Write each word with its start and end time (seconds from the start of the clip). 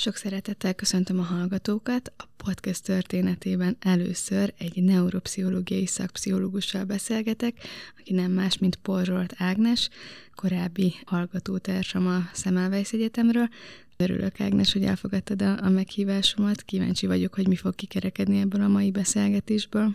Sok 0.00 0.16
szeretettel 0.16 0.74
köszöntöm 0.74 1.18
a 1.18 1.22
hallgatókat. 1.22 2.12
A 2.16 2.24
podcast 2.36 2.84
történetében 2.84 3.76
először 3.80 4.54
egy 4.58 4.82
neuropsziológiai 4.82 5.86
szakpszichológussal 5.86 6.84
beszélgetek, 6.84 7.58
aki 7.98 8.12
nem 8.12 8.30
más, 8.30 8.58
mint 8.58 8.76
Porzsolt 8.76 9.34
Ágnes, 9.36 9.88
korábbi 10.34 10.94
hallgatótársam 11.04 12.06
a 12.06 12.18
Szemelweis 12.32 12.92
Egyetemről. 12.92 13.48
Örülök, 13.96 14.40
Ágnes, 14.40 14.72
hogy 14.72 14.84
elfogadtad 14.84 15.42
a, 15.42 15.64
a 15.64 15.68
meghívásomat. 15.68 16.62
Kíváncsi 16.62 17.06
vagyok, 17.06 17.34
hogy 17.34 17.48
mi 17.48 17.56
fog 17.56 17.74
kikerekedni 17.74 18.40
ebből 18.40 18.62
a 18.62 18.68
mai 18.68 18.90
beszélgetésből. 18.90 19.94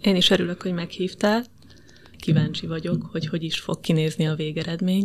Én 0.00 0.16
is 0.16 0.30
örülök, 0.30 0.62
hogy 0.62 0.72
meghívtál. 0.72 1.44
Kíváncsi 2.16 2.66
vagyok, 2.66 3.02
hogy 3.02 3.26
hogy 3.26 3.42
is 3.42 3.60
fog 3.60 3.80
kinézni 3.80 4.26
a 4.26 4.34
végeredmény. 4.34 5.04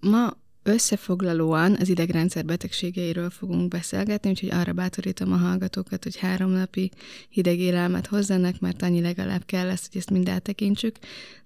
Ma 0.00 0.36
Összefoglalóan 0.68 1.76
az 1.80 1.88
idegrendszer 1.88 2.44
betegségeiről 2.44 3.30
fogunk 3.30 3.68
beszélgetni, 3.68 4.30
úgyhogy 4.30 4.50
arra 4.50 4.72
bátorítom 4.72 5.32
a 5.32 5.36
hallgatókat, 5.36 6.02
hogy 6.02 6.16
három 6.16 6.50
napi 6.50 6.90
hideg 7.28 7.58
élelmet 7.58 8.06
hozzanak, 8.06 8.60
mert 8.60 8.82
annyi 8.82 9.00
legalább 9.00 9.44
kell 9.46 9.66
lesz, 9.66 9.88
hogy 9.90 9.96
ezt 10.00 10.10
mind 10.10 10.28
eltekintsük. 10.28 10.96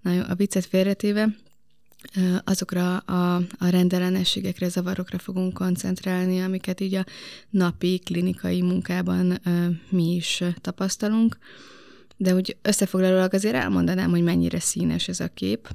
Na 0.01 0.13
jó, 0.13 0.23
a 0.29 0.35
viccet 0.35 0.65
félretéve, 0.65 1.29
azokra 2.45 2.97
a, 2.97 3.37
a 3.37 3.69
rendellenességekre, 3.69 4.69
zavarokra 4.69 5.19
fogunk 5.19 5.55
koncentrálni, 5.55 6.41
amiket 6.41 6.81
így 6.81 6.95
a 6.95 7.07
napi 7.51 8.01
klinikai 8.05 8.63
munkában 8.63 9.41
mi 9.89 10.15
is 10.15 10.43
tapasztalunk. 10.61 11.39
De 12.17 12.35
úgy 12.35 12.57
összefoglalólag 12.63 13.35
azért 13.35 13.55
elmondanám, 13.55 14.11
hogy 14.11 14.23
mennyire 14.23 14.61
színes 14.61 15.09
ez 15.09 15.21
a 15.21 15.29
kép. 15.35 15.69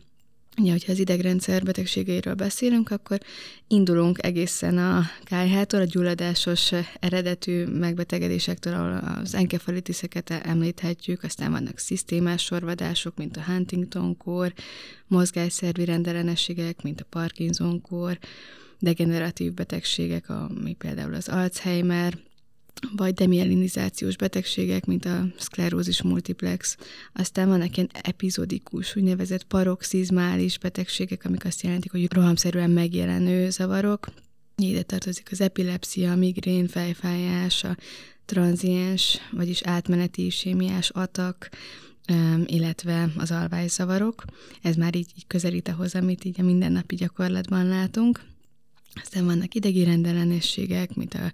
Ugye, 0.61 0.71
hogyha 0.71 0.91
az 0.91 0.99
idegrendszer 0.99 1.63
betegségeiről 1.63 2.33
beszélünk, 2.33 2.91
akkor 2.91 3.19
indulunk 3.67 4.23
egészen 4.23 4.77
a 4.77 5.03
kájhától, 5.23 5.81
a 5.81 5.85
gyulladásos 5.85 6.71
eredetű 6.99 7.65
megbetegedésektől, 7.65 8.73
ahol 8.73 9.19
az 9.21 9.35
enkefalitiszeket 9.35 10.29
említhetjük, 10.29 11.23
aztán 11.23 11.51
vannak 11.51 11.77
szisztémás 11.77 12.43
sorvadások, 12.43 13.17
mint 13.17 13.37
a 13.37 13.41
Huntington-kór, 13.41 14.53
mozgásszervi 15.07 15.85
rendellenességek, 15.85 16.81
mint 16.81 17.01
a 17.01 17.05
Parkinson-kór, 17.09 18.17
degeneratív 18.79 19.53
betegségek, 19.53 20.29
ami 20.29 20.73
például 20.73 21.13
az 21.13 21.27
Alzheimer, 21.27 22.17
vagy 22.95 23.13
demielinizációs 23.13 24.15
betegségek, 24.15 24.85
mint 24.85 25.05
a 25.05 25.25
szklerózis 25.37 26.01
multiplex. 26.01 26.77
Aztán 27.13 27.47
vannak 27.47 27.77
ilyen 27.77 27.89
epizodikus, 28.01 28.95
úgynevezett 28.95 29.43
paroxizmális 29.43 30.57
betegségek, 30.59 31.25
amik 31.25 31.45
azt 31.45 31.61
jelentik, 31.61 31.91
hogy 31.91 32.13
rohamszerűen 32.13 32.69
megjelenő 32.69 33.49
zavarok. 33.49 34.07
Ide 34.55 34.81
tartozik 34.81 35.27
az 35.31 35.41
epilepsia, 35.41 36.11
a 36.11 36.15
migrén, 36.15 36.67
fejfájás, 36.67 37.63
a 37.63 37.77
tranziens, 38.25 39.17
vagyis 39.31 39.61
átmeneti 39.61 40.25
isémiás 40.25 40.89
atak, 40.89 41.49
illetve 42.45 43.11
az 43.17 43.31
alvályzavarok. 43.31 44.23
Ez 44.61 44.75
már 44.75 44.95
így, 44.95 45.11
így 45.17 45.27
közelít 45.27 45.67
ahhoz, 45.67 45.95
amit 45.95 46.25
így 46.25 46.39
a 46.39 46.43
mindennapi 46.43 46.95
gyakorlatban 46.95 47.67
látunk. 47.67 48.21
Aztán 49.01 49.25
vannak 49.25 49.53
idegi 49.53 49.83
rendellenességek, 49.83 50.95
mint 50.95 51.13
a 51.13 51.31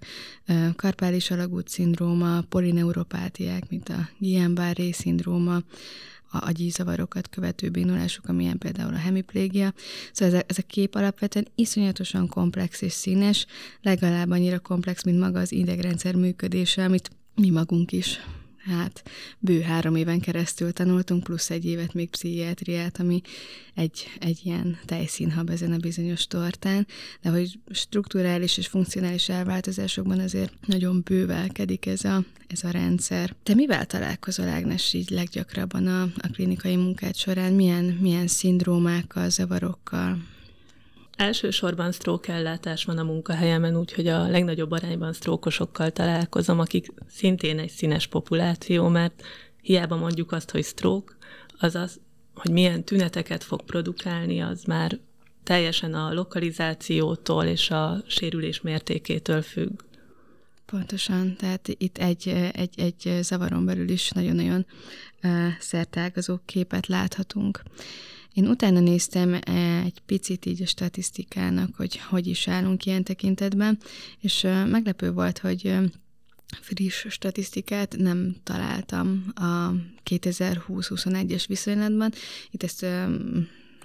karpális 0.76 1.30
alagút 1.30 1.68
szindróma, 1.68 2.40
polineuropátiák, 2.40 3.68
mint 3.68 3.88
a 3.88 4.08
Guillain-Barré 4.18 4.90
szindróma, 4.90 5.62
a 6.30 6.46
agyi 6.46 6.68
zavarokat 6.70 7.28
követő 7.28 7.68
bénulások, 7.68 8.28
amilyen 8.28 8.58
például 8.58 8.94
a 8.94 8.98
hemiplégia. 8.98 9.74
Szóval 10.12 10.34
ez 10.34 10.40
a, 10.40 10.44
ez 10.48 10.58
a 10.58 10.66
kép 10.66 10.94
alapvetően 10.94 11.46
iszonyatosan 11.54 12.28
komplex 12.28 12.82
és 12.82 12.92
színes, 12.92 13.46
legalább 13.82 14.30
annyira 14.30 14.58
komplex, 14.58 15.04
mint 15.04 15.18
maga 15.18 15.40
az 15.40 15.52
idegrendszer 15.52 16.14
működése, 16.14 16.84
amit 16.84 17.10
mi 17.34 17.50
magunk 17.50 17.92
is 17.92 18.20
hát 18.64 19.02
bő 19.38 19.60
három 19.60 19.96
éven 19.96 20.20
keresztül 20.20 20.72
tanultunk, 20.72 21.22
plusz 21.22 21.50
egy 21.50 21.64
évet 21.64 21.94
még 21.94 22.10
pszichiátriát, 22.10 23.00
ami 23.00 23.20
egy, 23.74 24.06
egy 24.18 24.40
ilyen 24.44 24.78
tejszínhab 24.84 25.50
ezen 25.50 25.72
a 25.72 25.76
bizonyos 25.76 26.26
tortán, 26.26 26.86
de 27.22 27.30
hogy 27.30 27.58
strukturális 27.70 28.58
és 28.58 28.66
funkcionális 28.66 29.28
elváltozásokban 29.28 30.18
azért 30.18 30.52
nagyon 30.66 31.02
bővelkedik 31.04 31.86
ez 31.86 32.04
a, 32.04 32.24
ez 32.46 32.64
a 32.64 32.70
rendszer. 32.70 33.34
Te 33.42 33.54
mivel 33.54 33.86
találkozol, 33.86 34.48
Ágnes, 34.48 34.92
így 34.92 35.10
leggyakrabban 35.10 35.86
a, 35.86 36.02
a 36.02 36.28
klinikai 36.32 36.76
munkát 36.76 37.16
során? 37.16 37.52
Milyen, 37.52 37.84
milyen 37.84 38.26
szindrómákkal, 38.26 39.30
zavarokkal? 39.30 40.32
Elsősorban 41.16 41.92
stroke 41.92 42.32
ellátás 42.32 42.84
van 42.84 42.98
a 42.98 43.02
munkahelyemen, 43.02 43.76
úgyhogy 43.76 44.06
a 44.06 44.28
legnagyobb 44.28 44.70
arányban 44.70 45.12
sztrókosokkal 45.12 45.90
találkozom, 45.90 46.58
akik 46.58 46.92
szintén 47.08 47.58
egy 47.58 47.70
színes 47.70 48.06
populáció, 48.06 48.88
mert 48.88 49.22
hiába 49.60 49.96
mondjuk 49.96 50.32
azt, 50.32 50.50
hogy 50.50 50.64
stroke, 50.64 51.12
azaz, 51.58 52.00
hogy 52.34 52.50
milyen 52.50 52.84
tüneteket 52.84 53.44
fog 53.44 53.62
produkálni, 53.62 54.40
az 54.40 54.64
már 54.64 54.98
teljesen 55.42 55.94
a 55.94 56.12
lokalizációtól 56.12 57.44
és 57.44 57.70
a 57.70 58.02
sérülés 58.06 58.60
mértékétől 58.60 59.42
függ. 59.42 59.80
Pontosan, 60.66 61.36
tehát 61.36 61.68
itt 61.68 61.98
egy, 61.98 62.28
egy, 62.52 62.80
egy 62.80 63.18
zavaron 63.22 63.64
belül 63.64 63.88
is 63.88 64.10
nagyon-nagyon 64.10 64.66
szertágazó 65.58 66.38
képet 66.44 66.86
láthatunk. 66.86 67.62
Én 68.34 68.48
utána 68.48 68.80
néztem 68.80 69.34
eh, 69.34 69.84
egy 69.84 70.00
picit 70.06 70.46
így 70.46 70.62
a 70.62 70.66
statisztikának, 70.66 71.74
hogy 71.76 71.96
hogy 71.98 72.26
is 72.26 72.48
állunk 72.48 72.86
ilyen 72.86 73.04
tekintetben, 73.04 73.78
és 74.20 74.46
meglepő 74.66 75.12
volt, 75.12 75.38
hogy 75.38 75.74
friss 76.60 77.06
statisztikát 77.08 77.96
nem 77.98 78.36
találtam 78.42 79.32
a 79.34 79.70
2020-21-es 80.10 81.44
viszonylatban. 81.48 82.12
Itt 82.50 82.62
ezt 82.62 82.82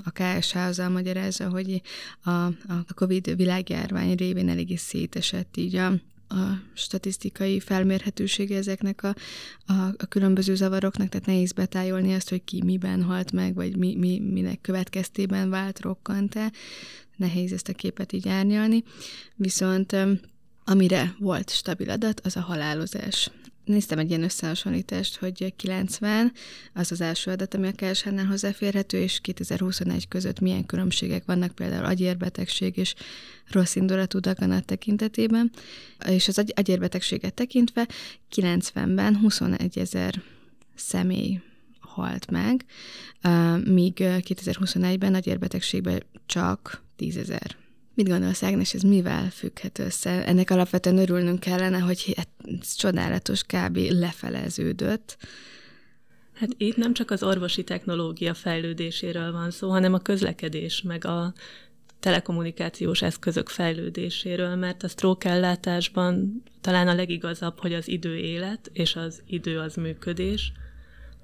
a 0.03 0.11
KSH 0.11 0.55
azzal 0.55 0.89
magyarázza, 0.89 1.49
hogy 1.49 1.81
a, 2.21 2.29
a 2.67 2.93
COVID 2.95 3.35
világjárvány 3.35 4.15
révén 4.15 4.49
eléggé 4.49 4.75
szétesett 4.75 5.57
így 5.57 5.75
a, 5.75 5.93
a 6.29 6.61
statisztikai 6.73 7.59
felmérhetősége 7.59 8.57
ezeknek 8.57 9.03
a, 9.03 9.15
a, 9.65 9.73
a 9.73 10.05
különböző 10.09 10.55
zavaroknak, 10.55 11.09
tehát 11.09 11.27
nehéz 11.27 11.51
betájolni 11.51 12.13
azt, 12.13 12.29
hogy 12.29 12.43
ki 12.43 12.63
miben 12.63 13.03
halt 13.03 13.31
meg, 13.31 13.55
vagy 13.55 13.77
mi, 13.77 13.95
mi, 13.95 14.19
minek 14.19 14.61
következtében 14.61 15.49
vált 15.49 15.81
rokkantá. 15.81 16.51
Nehéz 17.15 17.53
ezt 17.53 17.69
a 17.69 17.73
képet 17.73 18.11
így 18.11 18.27
árnyalni. 18.27 18.83
Viszont 19.35 19.95
amire 20.63 21.15
volt 21.19 21.49
stabil 21.49 21.89
adat, 21.89 22.19
az 22.19 22.35
a 22.35 22.41
halálozás 22.41 23.31
néztem 23.69 23.99
egy 23.99 24.09
ilyen 24.09 24.23
összehasonlítást, 24.23 25.17
hogy 25.17 25.53
90 25.55 26.31
az 26.73 26.91
az 26.91 27.01
első 27.01 27.31
adat, 27.31 27.53
ami 27.53 27.67
a 27.67 27.71
KSH-nál 27.71 28.25
hozzáférhető, 28.25 28.97
és 28.97 29.19
2021 29.19 30.07
között 30.07 30.39
milyen 30.39 30.65
különbségek 30.65 31.25
vannak 31.25 31.51
például 31.51 31.85
agyérbetegség 31.85 32.77
és 32.77 32.93
rossz 33.47 33.75
indulatú 33.75 34.19
daganat 34.19 34.65
tekintetében, 34.65 35.51
és 36.07 36.27
az 36.27 36.37
agy- 36.37 36.53
agyérbetegséget 36.55 37.33
tekintve 37.33 37.87
90-ben 38.35 39.17
21 39.17 39.77
ezer 39.79 40.21
személy 40.75 41.41
halt 41.79 42.31
meg, 42.31 42.65
míg 43.65 43.93
2021-ben 43.97 45.13
agyérbetegségben 45.13 46.03
csak 46.25 46.83
10 46.95 47.17
ezer 47.17 47.55
Mit 47.99 48.09
gondolsz, 48.09 48.43
Ágnes, 48.43 48.73
ez 48.73 48.81
mivel 48.81 49.29
függhet 49.29 49.79
össze? 49.79 50.25
Ennek 50.25 50.49
alapvetően 50.49 50.97
örülnünk 50.97 51.39
kellene, 51.39 51.77
hogy 51.77 52.15
ez 52.61 52.75
csodálatos 52.75 53.43
kb. 53.43 53.77
lefeleződött. 53.77 55.17
Hát 56.33 56.49
itt 56.57 56.75
nem 56.75 56.93
csak 56.93 57.11
az 57.11 57.23
orvosi 57.23 57.63
technológia 57.63 58.33
fejlődéséről 58.33 59.31
van 59.31 59.51
szó, 59.51 59.69
hanem 59.69 59.93
a 59.93 59.99
közlekedés, 59.99 60.81
meg 60.81 61.05
a 61.05 61.33
telekommunikációs 61.99 63.01
eszközök 63.01 63.49
fejlődéséről, 63.49 64.55
mert 64.55 64.83
a 64.83 64.87
stroke 64.87 65.29
ellátásban 65.29 66.43
talán 66.61 66.87
a 66.87 66.95
legigazabb, 66.95 67.59
hogy 67.59 67.73
az 67.73 67.87
idő 67.87 68.17
élet, 68.17 68.69
és 68.73 68.95
az 68.95 69.21
idő 69.25 69.59
az 69.59 69.75
működés, 69.75 70.51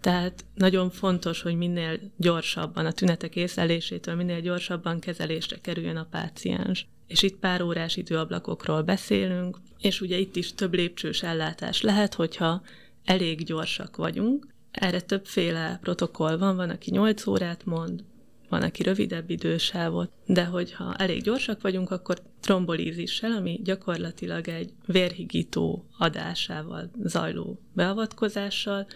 tehát 0.06 0.46
nagyon 0.56 0.90
fontos, 0.90 1.42
hogy 1.42 1.56
minél 1.56 2.00
gyorsabban, 2.18 2.86
a 2.86 2.92
tünetek 2.92 3.36
észlelésétől 3.36 4.16
minél 4.16 4.42
gyorsabban 4.42 5.00
kezelésre 5.00 5.58
kerüljön 5.62 5.96
a 5.96 6.08
páciens. 6.12 6.88
És 7.08 7.24
itt 7.24 7.40
pár 7.40 7.62
órás 7.62 7.96
időablakokról 7.96 8.82
beszélünk, 8.82 9.58
és 9.80 10.02
ugye 10.02 10.18
itt 10.18 10.36
is 10.36 10.54
több 10.54 10.74
lépcsős 10.74 11.24
ellátás 11.24 11.82
lehet, 11.82 12.14
hogyha 12.14 12.62
elég 13.06 13.44
gyorsak 13.44 13.96
vagyunk. 13.96 14.48
Erre 14.72 15.02
többféle 15.02 15.80
protokoll 15.82 16.38
van, 16.38 16.56
van, 16.56 16.70
aki 16.70 16.92
8 16.92 17.28
órát 17.28 17.66
mond, 17.66 18.04
van, 18.50 18.62
aki 18.62 18.84
rövidebb 18.84 19.30
idősávot, 19.30 20.12
de 20.26 20.46
hogyha 20.46 20.96
elég 20.96 21.22
gyorsak 21.22 21.62
vagyunk, 21.62 21.92
akkor 21.92 22.22
trombolízissel, 22.40 23.32
ami 23.32 23.60
gyakorlatilag 23.64 24.48
egy 24.48 24.70
vérhigító 24.86 25.86
adásával 25.98 26.92
zajló 27.04 27.60
beavatkozással 27.74 28.88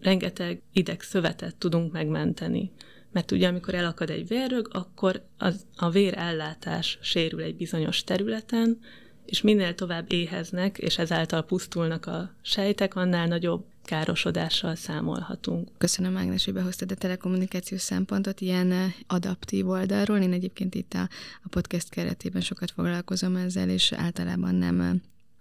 rengeteg 0.00 0.62
idegszövetet 0.72 1.56
tudunk 1.56 1.92
megmenteni. 1.92 2.70
Mert 3.12 3.30
ugye 3.30 3.48
amikor 3.48 3.74
elakad 3.74 4.10
egy 4.10 4.28
vérrög, 4.28 4.68
akkor 4.72 5.22
az, 5.38 5.66
a 5.76 5.90
vérellátás 5.90 6.98
sérül 7.02 7.42
egy 7.42 7.56
bizonyos 7.56 8.04
területen, 8.04 8.78
és 9.26 9.40
minél 9.40 9.74
tovább 9.74 10.12
éheznek, 10.12 10.78
és 10.78 10.98
ezáltal 10.98 11.42
pusztulnak 11.42 12.06
a 12.06 12.34
sejtek, 12.42 12.94
annál 12.94 13.26
nagyobb 13.26 13.64
károsodással 13.84 14.74
számolhatunk. 14.74 15.68
Köszönöm, 15.78 16.16
Ágnes, 16.16 16.44
hogy 16.44 16.54
behoztad 16.54 16.90
a 16.90 16.94
telekommunikációs 16.94 17.80
szempontot 17.80 18.40
ilyen 18.40 18.72
eh, 18.72 18.92
adaptív 19.06 19.68
oldalról. 19.68 20.18
Én 20.18 20.32
egyébként 20.32 20.74
itt 20.74 20.92
a, 20.94 21.08
a 21.42 21.48
podcast 21.50 21.88
keretében 21.88 22.42
sokat 22.42 22.70
foglalkozom 22.70 23.36
ezzel, 23.36 23.68
és 23.68 23.92
általában 23.92 24.54
nem 24.54 24.80
eh, 24.80 24.90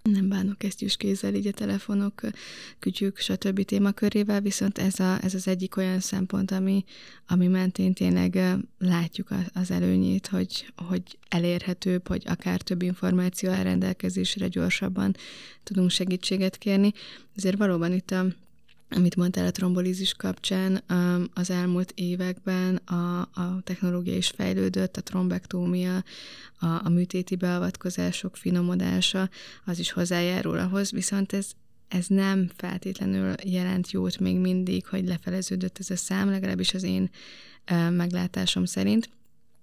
nem 0.03 0.29
bánok 0.29 0.57
kesztyűs 0.57 0.97
kézzel 0.97 1.33
így 1.33 1.47
a 1.47 1.51
telefonok, 1.51 2.21
kütyük, 2.79 3.17
stb. 3.17 3.63
témakörével, 3.63 4.41
viszont 4.41 4.77
ez, 4.77 4.99
a, 4.99 5.23
ez 5.23 5.33
az 5.33 5.47
egyik 5.47 5.77
olyan 5.77 5.99
szempont, 5.99 6.51
ami, 6.51 6.83
ami 7.27 7.47
mentén 7.47 7.93
tényleg 7.93 8.39
látjuk 8.79 9.27
az 9.53 9.71
előnyét, 9.71 10.27
hogy, 10.27 10.73
hogy 10.75 11.17
elérhetőbb, 11.29 12.07
hogy 12.07 12.23
akár 12.25 12.61
több 12.61 12.81
információ 12.81 13.49
elrendelkezésre 13.49 14.47
gyorsabban 14.47 15.15
tudunk 15.63 15.89
segítséget 15.89 16.57
kérni. 16.57 16.93
Ezért 17.35 17.57
valóban 17.57 17.93
itt 17.93 18.11
a 18.11 18.25
amit 18.89 19.15
mondtál 19.15 19.45
a 19.45 19.51
trombolízis 19.51 20.13
kapcsán, 20.13 20.83
az 21.33 21.49
elmúlt 21.49 21.91
években 21.95 22.75
a, 22.75 23.19
a 23.19 23.61
technológia 23.63 24.15
is 24.15 24.27
fejlődött, 24.27 24.97
a 24.97 25.01
trombektómia, 25.01 26.03
a, 26.59 26.65
a 26.65 26.89
műtéti 26.89 27.35
beavatkozások 27.35 28.37
finomodása, 28.37 29.29
az 29.65 29.79
is 29.79 29.91
hozzájárul 29.91 30.57
ahhoz, 30.57 30.91
viszont 30.91 31.33
ez, 31.33 31.51
ez 31.87 32.07
nem 32.07 32.49
feltétlenül 32.55 33.33
jelent 33.43 33.91
jót 33.91 34.19
még 34.19 34.37
mindig, 34.37 34.87
hogy 34.87 35.07
lefeleződött 35.07 35.77
ez 35.79 35.89
a 35.89 35.95
szám, 35.95 36.29
legalábbis 36.29 36.73
az 36.73 36.83
én 36.83 37.09
meglátásom 37.89 38.65
szerint. 38.65 39.09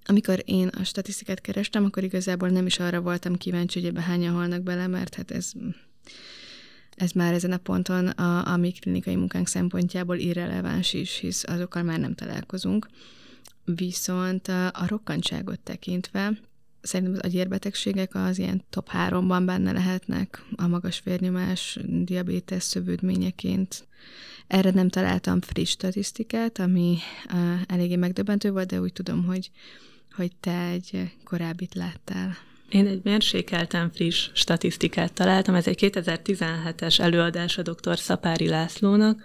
Amikor 0.08 0.42
én 0.44 0.66
a 0.68 0.84
statisztikát 0.84 1.40
kerestem, 1.40 1.84
akkor 1.84 2.02
igazából 2.02 2.48
nem 2.48 2.66
is 2.66 2.78
arra 2.78 3.00
voltam 3.00 3.36
kíváncsi, 3.36 3.80
hogy 3.80 3.88
ebbe 3.88 4.00
hányan 4.00 4.34
halnak 4.34 4.62
bele, 4.62 4.86
mert 4.86 5.14
hát 5.14 5.30
ez 5.30 5.52
ez 6.96 7.10
már 7.10 7.32
ezen 7.32 7.52
a 7.52 7.56
ponton 7.56 8.06
a, 8.06 8.52
a 8.52 8.56
mi 8.56 8.70
klinikai 8.70 9.16
munkánk 9.16 9.46
szempontjából 9.46 10.16
irreleváns 10.16 10.92
is, 10.92 11.18
hisz 11.18 11.44
azokkal 11.44 11.82
már 11.82 11.98
nem 11.98 12.14
találkozunk. 12.14 12.88
Viszont 13.64 14.48
a, 14.48 14.66
a 14.66 14.86
rokkantságot 14.86 15.60
tekintve 15.60 16.38
szerintem 16.86 17.14
az 17.14 17.20
agyérbetegségek 17.20 18.14
az 18.14 18.38
ilyen 18.38 18.62
top 18.70 18.88
háromban 18.88 19.46
benne 19.46 19.72
lehetnek, 19.72 20.42
a 20.56 20.66
magas 20.66 21.02
vérnyomás, 21.04 21.78
diabétesz 21.84 22.64
szövődményeként. 22.64 23.86
Erre 24.46 24.70
nem 24.70 24.88
találtam 24.88 25.40
friss 25.40 25.70
statisztikát, 25.70 26.58
ami 26.58 26.98
uh, 27.32 27.60
eléggé 27.66 27.96
megdöbbentő 27.96 28.50
volt, 28.50 28.68
de 28.68 28.80
úgy 28.80 28.92
tudom, 28.92 29.24
hogy, 29.24 29.50
hogy 30.12 30.36
te 30.40 30.68
egy 30.68 31.16
korábbit 31.24 31.74
láttál. 31.74 32.36
Én 32.68 32.86
egy 32.86 33.00
mérsékelten 33.02 33.90
friss 33.90 34.30
statisztikát 34.32 35.12
találtam, 35.12 35.54
ez 35.54 35.66
egy 35.66 35.78
2017-es 35.92 37.00
előadás 37.00 37.58
a 37.58 37.62
dr. 37.62 37.98
Szapári 37.98 38.48
Lászlónak, 38.48 39.22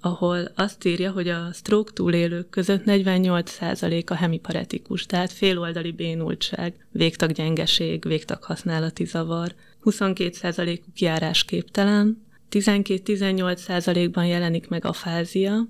ahol 0.00 0.52
azt 0.54 0.84
írja, 0.84 1.10
hogy 1.10 1.28
a 1.28 1.52
stroke 1.52 1.92
túlélők 1.92 2.48
között 2.48 2.82
48% 2.86 4.06
a 4.06 4.14
hemiparetikus, 4.14 5.06
tehát 5.06 5.32
féloldali 5.32 5.92
bénultság, 5.92 6.86
végtaggyengeség, 6.90 8.04
végtaghasználati 8.04 9.04
zavar, 9.04 9.54
22%-uk 9.84 11.00
járásképtelen, 11.00 12.24
12-18%-ban 12.50 14.26
jelenik 14.26 14.68
meg 14.68 14.84
fázia, 14.92 15.68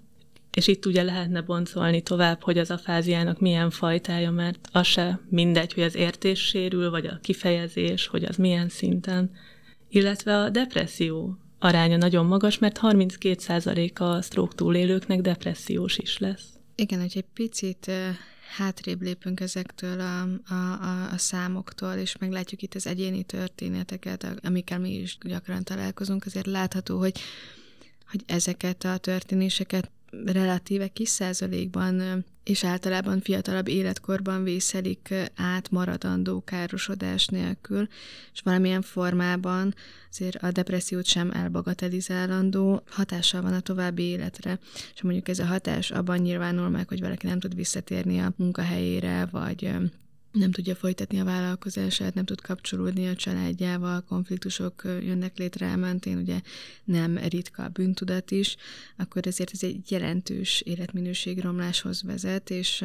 és 0.56 0.66
itt 0.66 0.86
ugye 0.86 1.02
lehetne 1.02 1.40
boncolni 1.40 2.02
tovább, 2.02 2.42
hogy 2.42 2.58
az 2.58 2.70
afáziának 2.70 3.40
milyen 3.40 3.70
fajtája, 3.70 4.30
mert 4.30 4.68
az 4.72 4.86
se 4.86 5.20
mindegy, 5.28 5.72
hogy 5.72 5.82
az 5.82 5.94
értés 5.94 6.40
sérül, 6.40 6.90
vagy 6.90 7.06
a 7.06 7.18
kifejezés, 7.22 8.06
hogy 8.06 8.24
az 8.24 8.36
milyen 8.36 8.68
szinten. 8.68 9.30
Illetve 9.88 10.36
a 10.36 10.50
depresszió 10.50 11.38
aránya 11.58 11.96
nagyon 11.96 12.26
magas, 12.26 12.58
mert 12.58 12.78
32% 12.82 13.94
a 13.94 14.22
stroke 14.22 14.54
túlélőknek 14.54 15.20
depressziós 15.20 15.98
is 15.98 16.18
lesz. 16.18 16.44
Igen, 16.74 17.00
hogy 17.00 17.12
egy 17.14 17.26
picit 17.34 17.90
hátrébb 18.56 19.02
lépünk 19.02 19.40
ezektől 19.40 20.00
a, 20.00 20.22
a, 20.48 20.54
a, 20.54 21.12
a 21.12 21.18
számoktól, 21.18 21.92
és 21.92 22.16
meglátjuk 22.16 22.62
itt 22.62 22.74
az 22.74 22.86
egyéni 22.86 23.22
történeteket, 23.22 24.26
amikkel 24.42 24.78
mi 24.78 24.94
is 24.94 25.18
gyakran 25.20 25.64
találkozunk, 25.64 26.24
azért 26.26 26.46
látható, 26.46 26.98
hogy 26.98 27.20
hogy 28.12 28.22
ezeket 28.26 28.84
a 28.84 28.96
történéseket 28.96 29.90
relatíve 30.24 30.88
kis 30.88 31.08
százalékban 31.08 32.24
és 32.44 32.64
általában 32.64 33.20
fiatalabb 33.20 33.68
életkorban 33.68 34.44
vészelik 34.44 35.14
át 35.36 35.70
maradandó 35.70 36.40
károsodás 36.44 37.26
nélkül, 37.26 37.88
és 38.32 38.40
valamilyen 38.40 38.82
formában 38.82 39.74
azért 40.10 40.36
a 40.36 40.50
depressziót 40.50 41.04
sem 41.04 41.30
elbagatelizálandó, 41.30 42.82
hatással 42.88 43.42
van 43.42 43.52
a 43.52 43.60
további 43.60 44.02
életre, 44.02 44.58
és 44.94 45.02
mondjuk 45.02 45.28
ez 45.28 45.38
a 45.38 45.46
hatás 45.46 45.90
abban 45.90 46.18
nyilvánul 46.18 46.68
meg, 46.68 46.88
hogy 46.88 47.00
valaki 47.00 47.26
nem 47.26 47.40
tud 47.40 47.54
visszatérni 47.54 48.18
a 48.18 48.32
munkahelyére, 48.36 49.28
vagy 49.30 49.70
nem 50.32 50.50
tudja 50.50 50.74
folytatni 50.74 51.20
a 51.20 51.24
vállalkozását, 51.24 52.14
nem 52.14 52.24
tud 52.24 52.40
kapcsolódni 52.40 53.08
a 53.08 53.14
családjával, 53.14 54.00
konfliktusok 54.00 54.82
jönnek 54.84 55.38
létre 55.38 55.66
elmentén, 55.66 56.18
ugye 56.18 56.40
nem 56.84 57.16
ritka 57.16 57.64
a 57.64 57.68
bűntudat 57.68 58.30
is, 58.30 58.56
akkor 58.96 59.26
ezért 59.26 59.50
ez 59.52 59.62
egy 59.62 59.90
jelentős 59.90 60.60
életminőségromláshoz 60.60 62.02
vezet, 62.02 62.50
és 62.50 62.84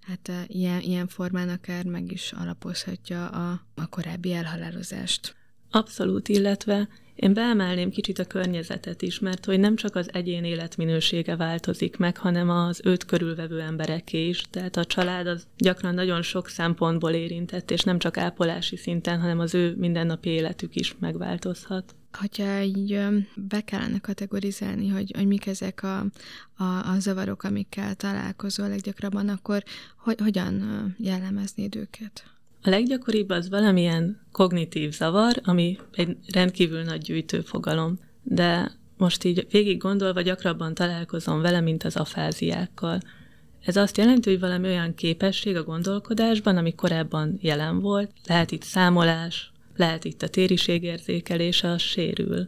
hát 0.00 0.30
ilyen, 0.46 0.80
ilyen 0.80 1.08
formán 1.08 1.48
akár 1.48 1.84
meg 1.84 2.12
is 2.12 2.32
alapozhatja 2.32 3.28
a, 3.28 3.66
a 3.74 3.86
korábbi 3.86 4.32
elhalálozást. 4.32 5.41
Abszolút, 5.74 6.28
illetve 6.28 6.88
én 7.14 7.34
beemelném 7.34 7.90
kicsit 7.90 8.18
a 8.18 8.24
környezetet 8.24 9.02
is, 9.02 9.18
mert 9.18 9.44
hogy 9.44 9.60
nem 9.60 9.76
csak 9.76 9.96
az 9.96 10.10
egyén 10.12 10.44
életminősége 10.44 11.36
változik 11.36 11.96
meg, 11.96 12.16
hanem 12.16 12.50
az 12.50 12.80
őt 12.84 13.04
körülvevő 13.04 13.60
embereké 13.60 14.28
is. 14.28 14.42
Tehát 14.50 14.76
a 14.76 14.84
család 14.84 15.26
az 15.26 15.46
gyakran 15.56 15.94
nagyon 15.94 16.22
sok 16.22 16.48
szempontból 16.48 17.10
érintett, 17.10 17.70
és 17.70 17.82
nem 17.82 17.98
csak 17.98 18.16
ápolási 18.16 18.76
szinten, 18.76 19.20
hanem 19.20 19.38
az 19.38 19.54
ő 19.54 19.74
mindennapi 19.76 20.28
életük 20.28 20.74
is 20.74 20.96
megváltozhat. 20.98 21.94
Hogyha 22.12 22.60
így 22.60 23.00
be 23.36 23.60
kellene 23.60 23.98
kategorizálni, 23.98 24.88
hogy, 24.88 25.12
hogy 25.16 25.26
mik 25.26 25.46
ezek 25.46 25.82
a, 25.82 25.98
a, 26.56 26.64
a 26.64 26.96
zavarok, 26.98 27.42
amikkel 27.42 27.94
találkozol 27.94 28.68
leggyakrabban, 28.68 29.28
akkor 29.28 29.62
hogy, 29.96 30.20
hogyan 30.20 30.86
jellemeznéd 30.98 31.76
őket? 31.76 32.31
A 32.64 32.68
leggyakoribb 32.68 33.30
az 33.30 33.48
valamilyen 33.48 34.20
kognitív 34.32 34.92
zavar, 34.92 35.40
ami 35.44 35.78
egy 35.92 36.16
rendkívül 36.32 36.82
nagy 36.82 37.00
gyűjtőfogalom, 37.00 37.98
de 38.22 38.72
most 38.96 39.24
így 39.24 39.46
végig 39.50 39.78
gondolva 39.78 40.20
gyakrabban 40.20 40.74
találkozom 40.74 41.40
vele, 41.40 41.60
mint 41.60 41.84
az 41.84 41.96
afáziákkal. 41.96 43.00
Ez 43.64 43.76
azt 43.76 43.96
jelenti, 43.96 44.30
hogy 44.30 44.40
valami 44.40 44.68
olyan 44.68 44.94
képesség 44.94 45.56
a 45.56 45.64
gondolkodásban, 45.64 46.56
ami 46.56 46.74
korábban 46.74 47.38
jelen 47.40 47.80
volt, 47.80 48.10
lehet 48.26 48.50
itt 48.50 48.62
számolás, 48.62 49.52
lehet 49.76 50.04
itt 50.04 50.22
a 50.22 50.28
tériségérzékelése, 50.28 51.68
az 51.68 51.80
sérül. 51.80 52.46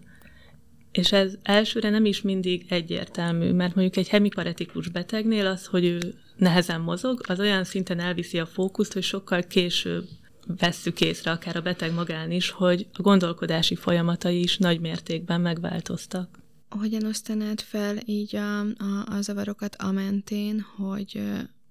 És 0.92 1.12
ez 1.12 1.34
elsőre 1.42 1.90
nem 1.90 2.04
is 2.04 2.22
mindig 2.22 2.66
egyértelmű, 2.68 3.52
mert 3.52 3.74
mondjuk 3.74 3.96
egy 3.96 4.08
hemiparetikus 4.08 4.88
betegnél 4.88 5.46
az, 5.46 5.66
hogy 5.66 5.84
ő 5.84 6.14
nehezen 6.36 6.80
mozog, 6.80 7.20
az 7.28 7.40
olyan 7.40 7.64
szinten 7.64 8.00
elviszi 8.00 8.38
a 8.38 8.46
fókuszt, 8.46 8.92
hogy 8.92 9.02
sokkal 9.02 9.42
később 9.42 10.08
vesszük 10.46 11.00
észre, 11.00 11.30
akár 11.30 11.56
a 11.56 11.60
beteg 11.60 11.92
magán 11.92 12.30
is, 12.30 12.50
hogy 12.50 12.86
a 12.92 13.02
gondolkodási 13.02 13.74
folyamatai 13.74 14.42
is 14.42 14.58
nagy 14.58 14.80
mértékben 14.80 15.40
megváltoztak. 15.40 16.38
Hogyan 16.68 17.04
osztanád 17.04 17.60
fel 17.60 17.96
így 18.04 18.36
a, 18.36 18.60
a, 18.60 19.04
a 19.06 19.20
zavarokat 19.20 19.74
a 19.74 19.90
mentén, 19.90 20.60
hogy 20.76 21.22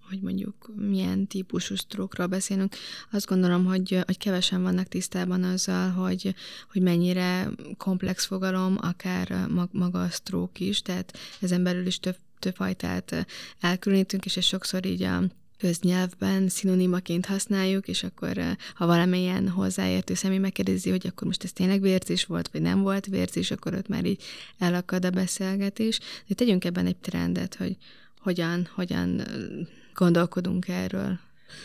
hogy 0.10 0.22
mondjuk 0.22 0.72
milyen 0.75 1.27
típusú 1.27 1.75
sztrókról 1.75 2.27
beszélünk. 2.27 2.75
Azt 3.12 3.25
gondolom, 3.25 3.65
hogy, 3.65 4.00
hogy 4.05 4.17
kevesen 4.17 4.62
vannak 4.62 4.88
tisztában 4.88 5.43
azzal, 5.43 5.89
hogy, 5.89 6.36
hogy 6.72 6.82
mennyire 6.82 7.50
komplex 7.77 8.25
fogalom, 8.25 8.77
akár 8.82 9.48
maga 9.72 10.01
a 10.01 10.10
sztrók 10.10 10.60
is, 10.60 10.82
tehát 10.82 11.17
ezen 11.41 11.63
belül 11.63 11.86
is 11.86 12.00
több, 12.00 12.15
több 12.43 12.55
fajtát 12.55 13.25
elkülönítünk, 13.59 14.25
és 14.25 14.38
ez 14.38 14.43
sokszor 14.43 14.85
így 14.85 15.03
a 15.03 15.23
köznyelvben 15.57 16.50
szinonimaként 16.50 17.25
használjuk, 17.25 17.88
és 17.88 18.03
akkor 18.03 18.38
ha 18.73 18.85
valamilyen 18.85 19.50
hozzáértő 19.50 20.13
személy 20.13 20.38
megkérdezi, 20.38 20.89
hogy 20.89 21.07
akkor 21.07 21.27
most 21.27 21.43
ez 21.43 21.51
tényleg 21.51 21.81
vérzés 21.81 22.25
volt, 22.25 22.50
vagy 22.51 22.62
nem 22.62 22.81
volt 22.81 23.05
vérzés, 23.05 23.51
akkor 23.51 23.73
ott 23.73 23.88
már 23.88 24.05
így 24.05 24.23
elakad 24.57 25.05
a 25.05 25.09
beszélgetés. 25.09 26.00
De 26.27 26.35
tegyünk 26.35 26.65
ebben 26.65 26.85
egy 26.85 26.95
trendet, 26.95 27.55
hogy 27.55 27.77
hogyan, 28.19 28.67
hogyan 28.75 29.21
gondolkodunk 29.93 30.67
erről. 30.67 31.19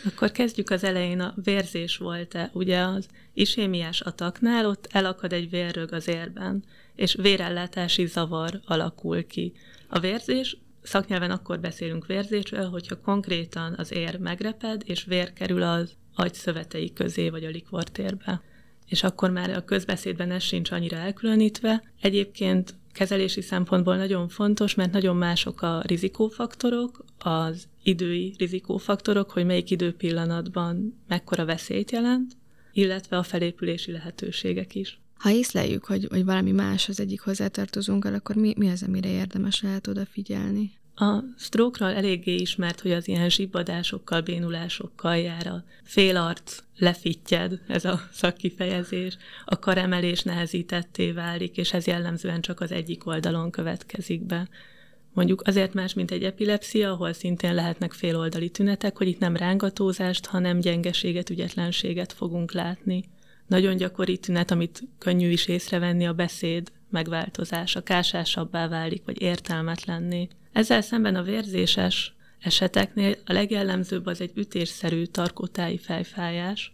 Akkor 0.05 0.31
kezdjük 0.31 0.69
az 0.69 0.83
elején, 0.83 1.19
a 1.19 1.33
vérzés 1.43 1.97
volt-e. 1.97 2.49
Ugye 2.53 2.79
az 2.79 3.07
isémiás 3.33 4.01
ataknál 4.01 4.65
ott 4.65 4.87
elakad 4.91 5.33
egy 5.33 5.49
vérrög 5.49 5.93
az 5.93 6.07
érben, 6.07 6.63
és 6.95 7.15
vérellátási 7.21 8.05
zavar 8.05 8.61
alakul 8.65 9.25
ki. 9.25 9.53
A 9.87 9.99
vérzés, 9.99 10.57
szaknyelven 10.81 11.31
akkor 11.31 11.59
beszélünk 11.59 12.05
vérzésről, 12.05 12.69
hogyha 12.69 13.01
konkrétan 13.01 13.73
az 13.77 13.93
ér 13.93 14.19
megreped, 14.19 14.81
és 14.85 15.03
vér 15.03 15.33
kerül 15.33 15.61
az 15.61 15.93
agy 16.15 16.33
szövetei 16.33 16.93
közé, 16.93 17.29
vagy 17.29 17.43
a 17.43 17.49
likvortérbe. 17.49 18.41
és 18.85 19.03
akkor 19.03 19.29
már 19.29 19.49
a 19.49 19.63
közbeszédben 19.65 20.31
ez 20.31 20.43
sincs 20.43 20.71
annyira 20.71 20.97
elkülönítve. 20.97 21.83
Egyébként 22.01 22.75
kezelési 22.91 23.41
szempontból 23.41 23.95
nagyon 23.95 24.27
fontos, 24.27 24.75
mert 24.75 24.91
nagyon 24.91 25.15
mások 25.15 25.61
a 25.61 25.81
rizikófaktorok, 25.85 27.05
az 27.17 27.67
idői 27.83 28.35
rizikófaktorok, 28.37 29.31
hogy 29.31 29.45
melyik 29.45 29.71
időpillanatban 29.71 31.01
mekkora 31.07 31.45
veszélyt 31.45 31.91
jelent, 31.91 32.37
illetve 32.71 33.17
a 33.17 33.23
felépülési 33.23 33.91
lehetőségek 33.91 34.75
is. 34.75 34.99
Ha 35.19 35.31
észleljük, 35.31 35.85
hogy, 35.85 36.07
hogy 36.09 36.25
valami 36.25 36.51
más 36.51 36.89
az 36.89 36.99
egyik 36.99 37.21
hozzátartozónkkal, 37.21 38.13
akkor 38.13 38.35
mi, 38.35 38.53
mi 38.57 38.69
az, 38.69 38.83
amire 38.83 39.09
érdemes 39.09 39.61
lehet 39.61 39.87
odafigyelni? 39.87 40.71
A 40.95 41.23
stroke 41.37 41.85
eléggé 41.85 42.35
ismert, 42.35 42.79
hogy 42.79 42.91
az 42.91 43.07
ilyen 43.07 43.29
zsibbadásokkal, 43.29 44.21
bénulásokkal 44.21 45.17
jár 45.17 45.47
a 45.47 45.63
félarc, 45.83 46.57
lefittyed, 46.77 47.59
ez 47.67 47.85
a 47.85 48.01
szakkifejezés, 48.11 49.17
a 49.45 49.59
karemelés 49.59 50.23
nehezítetté 50.23 51.11
válik, 51.11 51.57
és 51.57 51.73
ez 51.73 51.85
jellemzően 51.85 52.41
csak 52.41 52.59
az 52.59 52.71
egyik 52.71 53.05
oldalon 53.05 53.51
következik 53.51 54.25
be. 54.25 54.49
Mondjuk 55.13 55.41
azért 55.47 55.73
más, 55.73 55.93
mint 55.93 56.11
egy 56.11 56.23
epilepsia, 56.23 56.91
ahol 56.91 57.13
szintén 57.13 57.53
lehetnek 57.53 57.93
féloldali 57.93 58.49
tünetek, 58.49 58.97
hogy 58.97 59.07
itt 59.07 59.19
nem 59.19 59.35
rángatózást, 59.35 60.25
hanem 60.25 60.59
gyengeséget, 60.59 61.29
ügyetlenséget 61.29 62.13
fogunk 62.13 62.51
látni. 62.51 63.03
Nagyon 63.49 63.75
gyakori 63.75 64.17
tünet, 64.17 64.51
amit 64.51 64.83
könnyű 64.97 65.29
is 65.29 65.47
észrevenni, 65.47 66.07
a 66.07 66.13
beszéd 66.13 66.71
megváltozása, 66.89 67.81
kásásabbá 67.83 68.67
válik, 68.67 69.01
vagy 69.05 69.21
értelmetlenné. 69.21 70.27
Ezzel 70.51 70.81
szemben 70.81 71.15
a 71.15 71.23
vérzéses 71.23 72.13
eseteknél 72.39 73.15
a 73.25 73.33
legjellemzőbb 73.33 74.05
az 74.05 74.21
egy 74.21 74.31
ütésszerű 74.35 75.05
tarkótáji 75.05 75.77
fejfájás, 75.77 76.73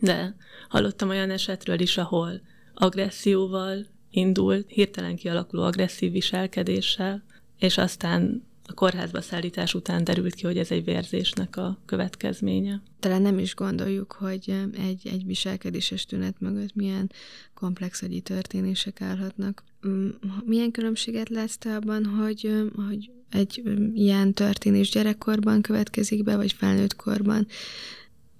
de 0.00 0.36
hallottam 0.68 1.08
olyan 1.08 1.30
esetről 1.30 1.80
is, 1.80 1.96
ahol 1.96 2.40
agresszióval 2.74 3.86
indult, 4.10 4.70
hirtelen 4.70 5.16
kialakuló 5.16 5.62
agresszív 5.62 6.12
viselkedéssel, 6.12 7.24
és 7.58 7.78
aztán 7.78 8.46
a 8.68 8.72
kórházba 8.74 9.20
szállítás 9.20 9.74
után 9.74 10.04
derült 10.04 10.34
ki, 10.34 10.46
hogy 10.46 10.58
ez 10.58 10.70
egy 10.70 10.84
vérzésnek 10.84 11.56
a 11.56 11.78
következménye. 11.84 12.82
Talán 13.00 13.22
nem 13.22 13.38
is 13.38 13.54
gondoljuk, 13.54 14.12
hogy 14.12 14.54
egy, 14.88 15.08
egy 15.12 15.26
viselkedéses 15.26 16.04
tünet 16.04 16.40
mögött 16.40 16.74
milyen 16.74 17.10
komplex 17.54 18.02
agyi 18.02 18.20
történések 18.20 19.00
állhatnak. 19.00 19.64
Mm, 19.88 20.08
milyen 20.44 20.70
különbséget 20.70 21.28
látsz 21.28 21.56
te 21.56 21.74
abban, 21.74 22.04
hogy, 22.04 22.70
hogy 22.86 23.10
egy 23.30 23.62
ilyen 23.94 24.32
történés 24.32 24.90
gyerekkorban 24.90 25.62
következik 25.62 26.22
be, 26.22 26.36
vagy 26.36 26.52
felnőtt 26.52 26.96
korban? 26.96 27.46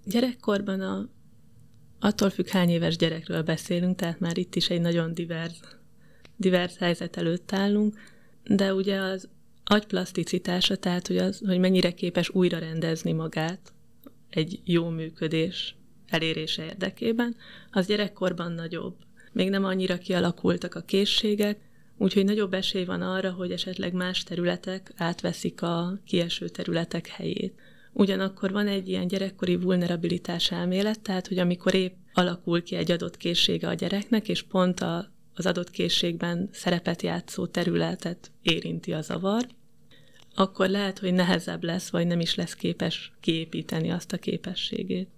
Gyerekkorban 0.04 0.80
a, 0.80 1.08
attól 2.00 2.30
függ, 2.30 2.48
hány 2.48 2.68
éves 2.68 2.96
gyerekről 2.96 3.42
beszélünk, 3.42 3.96
tehát 3.96 4.20
már 4.20 4.38
itt 4.38 4.54
is 4.54 4.70
egy 4.70 4.80
nagyon 4.80 5.14
divers, 5.14 5.60
divers 6.36 6.76
helyzet 6.76 7.16
előtt 7.16 7.52
állunk, 7.52 7.94
de 8.44 8.74
ugye 8.74 8.98
az 8.98 9.28
agyplaszticitása, 9.66 10.76
tehát 10.76 11.06
hogy, 11.06 11.16
az, 11.16 11.42
hogy 11.46 11.58
mennyire 11.58 11.90
képes 11.90 12.28
újra 12.28 12.58
rendezni 12.58 13.12
magát 13.12 13.72
egy 14.30 14.60
jó 14.64 14.88
működés 14.88 15.76
elérése 16.06 16.64
érdekében, 16.64 17.36
az 17.70 17.86
gyerekkorban 17.86 18.52
nagyobb. 18.52 18.94
Még 19.32 19.50
nem 19.50 19.64
annyira 19.64 19.98
kialakultak 19.98 20.74
a 20.74 20.80
készségek, 20.80 21.58
úgyhogy 21.98 22.24
nagyobb 22.24 22.54
esély 22.54 22.84
van 22.84 23.02
arra, 23.02 23.30
hogy 23.30 23.50
esetleg 23.50 23.92
más 23.92 24.22
területek 24.22 24.92
átveszik 24.96 25.62
a 25.62 25.98
kieső 26.04 26.48
területek 26.48 27.06
helyét. 27.06 27.60
Ugyanakkor 27.92 28.52
van 28.52 28.66
egy 28.66 28.88
ilyen 28.88 29.08
gyerekkori 29.08 29.56
vulnerabilitás 29.56 30.50
elmélet, 30.50 31.00
tehát 31.00 31.26
hogy 31.26 31.38
amikor 31.38 31.74
épp 31.74 31.94
alakul 32.14 32.62
ki 32.62 32.74
egy 32.76 32.90
adott 32.90 33.16
készsége 33.16 33.68
a 33.68 33.74
gyereknek, 33.74 34.28
és 34.28 34.42
pont 34.42 34.80
a 34.80 35.14
az 35.36 35.46
adott 35.46 35.70
készségben 35.70 36.48
szerepet 36.52 37.02
játszó 37.02 37.46
területet 37.46 38.30
érinti 38.42 38.92
a 38.92 39.00
zavar, 39.00 39.46
akkor 40.34 40.68
lehet, 40.68 40.98
hogy 40.98 41.12
nehezebb 41.12 41.64
lesz, 41.64 41.90
vagy 41.90 42.06
nem 42.06 42.20
is 42.20 42.34
lesz 42.34 42.54
képes 42.54 43.12
kiépíteni 43.20 43.90
azt 43.90 44.12
a 44.12 44.16
képességét. 44.16 45.08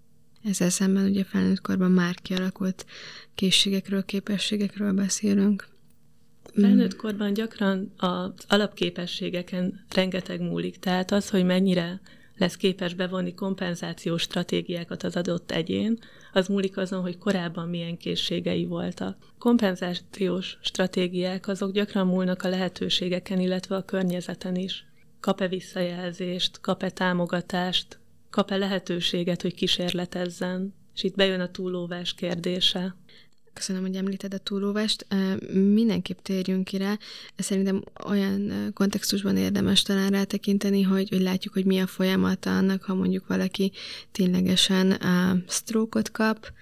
Ezzel 0.45 0.71
szemben 0.71 1.05
ugye 1.05 1.25
felnőtt 1.25 1.61
korban 1.61 1.91
már 1.91 2.15
kialakult 2.15 2.87
készségekről, 3.35 4.05
képességekről 4.05 4.93
beszélünk. 4.93 5.69
Felnőtt 6.55 6.97
korban 6.97 7.33
gyakran 7.33 7.93
az 7.97 8.33
alapképességeken 8.49 9.85
rengeteg 9.95 10.41
múlik, 10.41 10.79
tehát 10.79 11.11
az, 11.11 11.31
hogy 11.31 11.45
mennyire 11.45 12.01
lesz 12.39 12.57
képes 12.57 12.95
bevonni 12.95 13.35
kompenzációs 13.35 14.23
stratégiákat 14.23 15.03
az 15.03 15.17
adott 15.17 15.51
egyén, 15.51 15.99
az 16.33 16.49
múlik 16.49 16.77
azon, 16.77 17.01
hogy 17.01 17.19
korábban 17.19 17.69
milyen 17.69 17.97
készségei 17.97 18.67
voltak. 18.67 19.17
Kompenzációs 19.39 20.59
stratégiák 20.61 21.49
azok 21.49 21.73
gyakran 21.73 22.07
múlnak 22.07 22.43
a 22.43 22.49
lehetőségeken, 22.49 23.41
illetve 23.41 23.77
a 23.77 23.85
környezeten 23.85 24.57
is. 24.57 24.87
Kap-e 25.21 25.49
visszajelzést, 25.49 26.61
kap-e 26.61 26.91
támogatást, 26.91 27.99
kap-e 28.31 28.57
lehetőséget, 28.57 29.43
hogy 29.43 29.55
kísérletezzen, 29.55 30.75
és 30.95 31.03
itt 31.03 31.17
bejön 31.17 31.41
a 31.41 31.51
túlóvás 31.51 32.15
kérdése. 32.15 32.97
Köszönöm, 33.59 33.83
hogy 33.83 33.97
említed 33.97 34.35
a 34.35 34.39
túlóvást. 34.39 35.07
Mindenképp 35.53 36.19
térjünk 36.19 36.65
ki 36.65 36.77
rá. 36.77 36.99
Szerintem 37.37 37.85
olyan 38.05 38.71
kontextusban 38.75 39.37
érdemes 39.37 39.83
talán 39.83 40.11
rátekinteni, 40.11 40.83
hogy, 40.83 41.09
hogy 41.09 41.21
látjuk, 41.21 41.55
hogy 41.55 41.65
mi 41.65 41.79
a 41.79 41.87
folyamata 41.87 42.57
annak, 42.57 42.83
ha 42.83 42.95
mondjuk 42.95 43.27
valaki 43.27 43.73
ténylegesen 44.13 45.01
stroke 45.49 46.03
kap, 46.13 46.53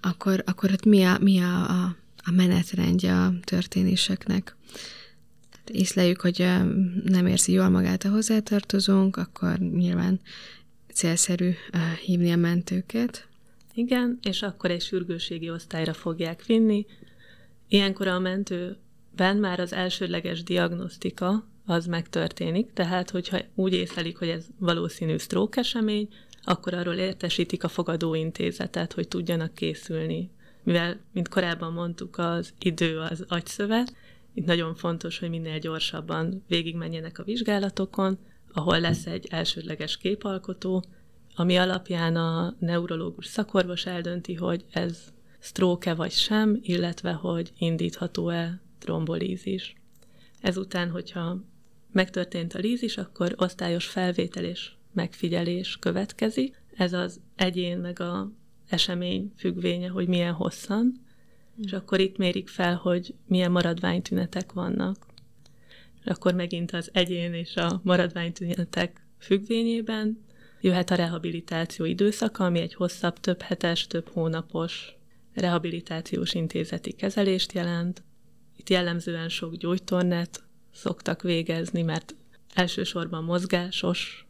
akkor, 0.00 0.42
akkor 0.46 0.72
ott 0.72 0.84
mi 0.84 1.02
a, 1.02 1.18
mi 1.20 1.38
a, 1.38 1.70
a, 1.70 1.96
a 2.24 2.30
menetrendje 2.30 3.14
a 3.14 3.34
történéseknek. 3.42 4.56
Észleljük, 5.66 6.20
hogy 6.20 6.38
nem 7.04 7.26
érzi 7.26 7.52
jól 7.52 7.68
magát 7.68 8.04
a 8.04 8.10
hozzátartozónk, 8.10 9.16
akkor 9.16 9.58
nyilván 9.58 10.20
célszerű 10.92 11.50
hívni 12.04 12.30
a 12.30 12.36
mentőket. 12.36 13.28
Igen, 13.74 14.18
és 14.22 14.42
akkor 14.42 14.70
egy 14.70 14.82
sürgőségi 14.82 15.50
osztályra 15.50 15.92
fogják 15.92 16.46
vinni. 16.46 16.86
Ilyenkor 17.68 18.06
a 18.06 18.18
mentőben 18.18 19.36
már 19.36 19.60
az 19.60 19.72
elsődleges 19.72 20.42
diagnosztika 20.42 21.48
az 21.66 21.86
megtörténik, 21.86 22.72
tehát 22.72 23.10
hogyha 23.10 23.38
úgy 23.54 23.72
észlelik, 23.72 24.16
hogy 24.16 24.28
ez 24.28 24.46
valószínű 24.58 25.16
stroke 25.16 25.60
esemény, 25.60 26.08
akkor 26.42 26.74
arról 26.74 26.94
értesítik 26.94 27.64
a 27.64 27.68
fogadóintézetet, 27.68 28.92
hogy 28.92 29.08
tudjanak 29.08 29.54
készülni. 29.54 30.30
Mivel, 30.62 31.00
mint 31.12 31.28
korábban 31.28 31.72
mondtuk, 31.72 32.18
az 32.18 32.54
idő 32.58 32.98
az 32.98 33.24
agyszövet, 33.28 33.94
itt 34.34 34.46
nagyon 34.46 34.74
fontos, 34.74 35.18
hogy 35.18 35.28
minél 35.30 35.58
gyorsabban 35.58 36.44
végigmenjenek 36.48 37.18
a 37.18 37.24
vizsgálatokon, 37.24 38.18
ahol 38.52 38.80
lesz 38.80 39.06
egy 39.06 39.26
elsődleges 39.30 39.96
képalkotó, 39.96 40.84
ami 41.34 41.56
alapján 41.56 42.16
a 42.16 42.54
neurológus 42.58 43.26
szakorvos 43.26 43.86
eldönti, 43.86 44.34
hogy 44.34 44.64
ez 44.70 45.12
stroke 45.38 45.94
vagy 45.94 46.12
sem, 46.12 46.58
illetve 46.62 47.12
hogy 47.12 47.52
indítható-e 47.58 48.60
trombolízis. 48.78 49.74
Ezután, 50.40 50.90
hogyha 50.90 51.44
megtörtént 51.92 52.54
a 52.54 52.58
lízis, 52.58 52.96
akkor 52.96 53.34
osztályos 53.36 53.86
felvétel 53.86 54.44
és 54.44 54.70
megfigyelés 54.92 55.76
következik. 55.80 56.62
Ez 56.76 56.92
az 56.92 57.20
egyén 57.36 57.78
meg 57.78 58.00
a 58.00 58.30
esemény 58.68 59.32
függvénye, 59.36 59.88
hogy 59.88 60.08
milyen 60.08 60.32
hosszan, 60.32 60.92
és 61.62 61.72
akkor 61.72 62.00
itt 62.00 62.16
mérik 62.16 62.48
fel, 62.48 62.74
hogy 62.74 63.14
milyen 63.26 63.50
maradványtünetek 63.50 64.52
vannak. 64.52 65.06
És 66.04 66.10
akkor 66.10 66.34
megint 66.34 66.72
az 66.72 66.90
egyén 66.92 67.34
és 67.34 67.56
a 67.56 67.80
maradványtünetek 67.84 69.06
függvényében 69.18 70.24
jöhet 70.64 70.90
a 70.90 70.94
rehabilitáció 70.94 71.84
időszaka, 71.84 72.44
ami 72.44 72.60
egy 72.60 72.74
hosszabb, 72.74 73.20
több 73.20 73.40
hetes, 73.40 73.86
több 73.86 74.08
hónapos 74.12 74.96
rehabilitációs 75.34 76.34
intézeti 76.34 76.92
kezelést 76.92 77.52
jelent. 77.52 78.02
Itt 78.56 78.68
jellemzően 78.68 79.28
sok 79.28 79.54
gyógytornet 79.54 80.42
szoktak 80.72 81.22
végezni, 81.22 81.82
mert 81.82 82.14
elsősorban 82.54 83.24
mozgásos 83.24 84.26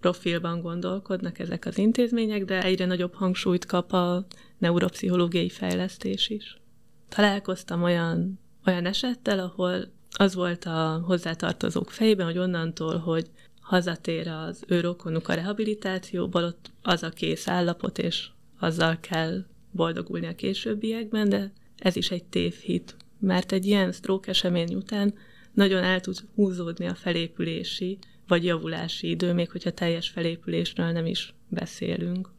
profilban 0.00 0.60
gondolkodnak 0.60 1.38
ezek 1.38 1.66
az 1.66 1.78
intézmények, 1.78 2.44
de 2.44 2.62
egyre 2.62 2.86
nagyobb 2.86 3.14
hangsúlyt 3.14 3.66
kap 3.66 3.92
a 3.92 4.26
neuropszichológiai 4.58 5.48
fejlesztés 5.48 6.28
is. 6.28 6.60
Találkoztam 7.08 7.82
olyan, 7.82 8.38
olyan 8.66 8.86
esettel, 8.86 9.38
ahol 9.38 9.92
az 10.10 10.34
volt 10.34 10.64
a 10.64 11.02
hozzátartozók 11.04 11.90
fejében, 11.90 12.26
hogy 12.26 12.38
onnantól, 12.38 12.98
hogy 12.98 13.30
hazatér 13.66 14.28
az 14.28 14.64
ő 14.66 14.96
a 15.24 15.32
rehabilitációból, 15.32 16.44
ott 16.44 16.70
az 16.82 17.02
a 17.02 17.08
kész 17.08 17.48
állapot, 17.48 17.98
és 17.98 18.28
azzal 18.58 18.98
kell 19.00 19.44
boldogulni 19.70 20.26
a 20.26 20.34
későbbiekben, 20.34 21.28
de 21.28 21.52
ez 21.78 21.96
is 21.96 22.10
egy 22.10 22.24
tévhit, 22.24 22.96
mert 23.18 23.52
egy 23.52 23.66
ilyen 23.66 23.92
stroke 23.92 24.30
esemény 24.30 24.74
után 24.74 25.14
nagyon 25.52 25.82
el 25.82 26.00
tud 26.00 26.18
húzódni 26.34 26.86
a 26.86 26.94
felépülési 26.94 27.98
vagy 28.28 28.44
javulási 28.44 29.08
idő, 29.10 29.32
még 29.32 29.50
hogyha 29.50 29.70
teljes 29.70 30.08
felépülésről 30.08 30.90
nem 30.90 31.06
is 31.06 31.34
beszélünk. 31.48 32.30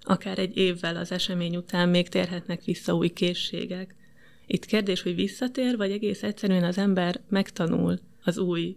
akár 0.00 0.38
egy 0.38 0.56
évvel 0.56 0.96
az 0.96 1.12
esemény 1.12 1.56
után 1.56 1.88
még 1.88 2.08
térhetnek 2.08 2.64
vissza 2.64 2.94
új 2.94 3.08
készségek. 3.08 3.94
Itt 4.46 4.64
kérdés, 4.64 5.02
hogy 5.02 5.14
visszatér, 5.14 5.76
vagy 5.76 5.90
egész 5.90 6.22
egyszerűen 6.22 6.64
az 6.64 6.78
ember 6.78 7.20
megtanul 7.28 7.98
az 8.24 8.38
új 8.38 8.76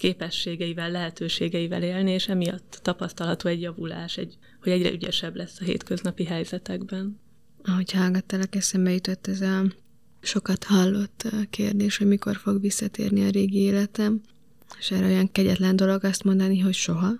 képességeivel, 0.00 0.90
lehetőségeivel 0.90 1.82
élni, 1.82 2.10
és 2.10 2.28
emiatt 2.28 2.80
tapasztalható 2.82 3.48
egy 3.48 3.60
javulás, 3.60 4.16
egy, 4.16 4.36
hogy 4.62 4.72
egyre 4.72 4.90
ügyesebb 4.92 5.36
lesz 5.36 5.60
a 5.60 5.64
hétköznapi 5.64 6.24
helyzetekben. 6.24 7.20
Ahogy 7.64 7.92
hallgattalak, 7.92 8.54
eszembe 8.54 8.90
jutott 8.90 9.26
ez 9.26 9.40
a 9.40 9.62
sokat 10.20 10.64
hallott 10.64 11.28
kérdés, 11.50 11.96
hogy 11.96 12.06
mikor 12.06 12.36
fog 12.36 12.60
visszatérni 12.60 13.24
a 13.24 13.30
régi 13.30 13.58
életem, 13.58 14.20
és 14.78 14.90
erre 14.90 15.06
olyan 15.06 15.32
kegyetlen 15.32 15.76
dolog 15.76 16.04
azt 16.04 16.24
mondani, 16.24 16.58
hogy 16.58 16.74
soha, 16.74 17.12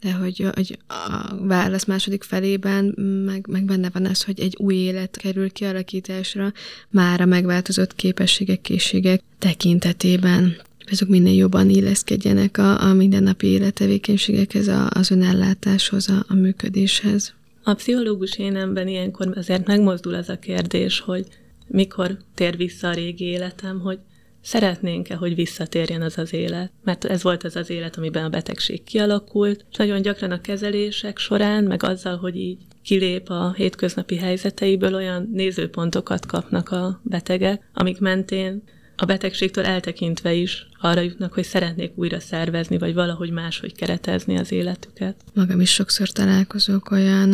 de 0.00 0.12
hogy, 0.12 0.50
hogy 0.54 0.78
a 0.86 1.36
válasz 1.46 1.84
második 1.84 2.22
felében 2.22 2.84
meg, 3.26 3.46
meg 3.46 3.64
benne 3.64 3.90
van 3.90 4.04
az, 4.04 4.22
hogy 4.22 4.40
egy 4.40 4.56
új 4.58 4.74
élet 4.74 5.16
kerül 5.16 5.50
kialakításra 5.50 6.52
már 6.88 7.20
a 7.20 7.24
megváltozott 7.24 7.94
képességek, 7.94 8.60
készségek 8.60 9.22
tekintetében 9.38 10.56
azok 10.90 11.08
minél 11.08 11.34
jobban 11.34 11.70
illeszkedjenek 11.70 12.58
a, 12.58 12.82
a 12.82 12.92
mindennapi 12.92 13.46
élettevékenységekhez, 13.46 14.68
a, 14.68 14.88
az 14.90 15.10
önellátáshoz, 15.10 16.08
a, 16.08 16.24
a 16.28 16.34
működéshez. 16.34 17.34
A 17.62 17.74
pszichológus 17.74 18.38
énemben 18.38 18.88
ilyenkor 18.88 19.32
azért 19.36 19.66
megmozdul 19.66 20.14
az 20.14 20.28
a 20.28 20.38
kérdés, 20.38 21.00
hogy 21.00 21.26
mikor 21.66 22.18
tér 22.34 22.56
vissza 22.56 22.88
a 22.88 22.92
régi 22.92 23.24
életem, 23.24 23.80
hogy 23.80 23.98
szeretnénk-e, 24.42 25.14
hogy 25.14 25.34
visszatérjen 25.34 26.02
az 26.02 26.18
az 26.18 26.32
élet. 26.32 26.72
Mert 26.84 27.04
ez 27.04 27.22
volt 27.22 27.44
az 27.44 27.56
az 27.56 27.70
élet, 27.70 27.96
amiben 27.96 28.24
a 28.24 28.28
betegség 28.28 28.82
kialakult, 28.84 29.64
és 29.70 29.76
nagyon 29.76 30.02
gyakran 30.02 30.30
a 30.30 30.40
kezelések 30.40 31.18
során, 31.18 31.64
meg 31.64 31.82
azzal, 31.82 32.16
hogy 32.16 32.36
így 32.36 32.58
kilép 32.82 33.28
a 33.28 33.52
hétköznapi 33.56 34.16
helyzeteiből, 34.16 34.94
olyan 34.94 35.30
nézőpontokat 35.32 36.26
kapnak 36.26 36.68
a 36.70 37.00
betegek, 37.02 37.70
amik 37.74 37.98
mentén 37.98 38.62
a 38.96 39.04
betegségtől 39.04 39.64
eltekintve 39.64 40.32
is 40.32 40.66
arra 40.82 41.00
jutnak, 41.00 41.32
hogy 41.32 41.44
szeretnék 41.44 41.92
újra 41.94 42.20
szervezni, 42.20 42.78
vagy 42.78 42.94
valahogy 42.94 43.30
máshogy 43.30 43.74
keretezni 43.74 44.38
az 44.38 44.52
életüket. 44.52 45.16
Magam 45.34 45.60
is 45.60 45.72
sokszor 45.72 46.08
találkozok 46.08 46.90
olyan, 46.90 47.32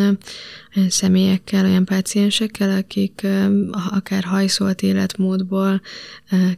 olyan 0.77 0.89
személyekkel, 0.89 1.65
olyan 1.65 1.85
páciensekkel, 1.85 2.77
akik 2.77 3.27
akár 3.91 4.25
hajszolt 4.25 4.83
életmódból 4.83 5.81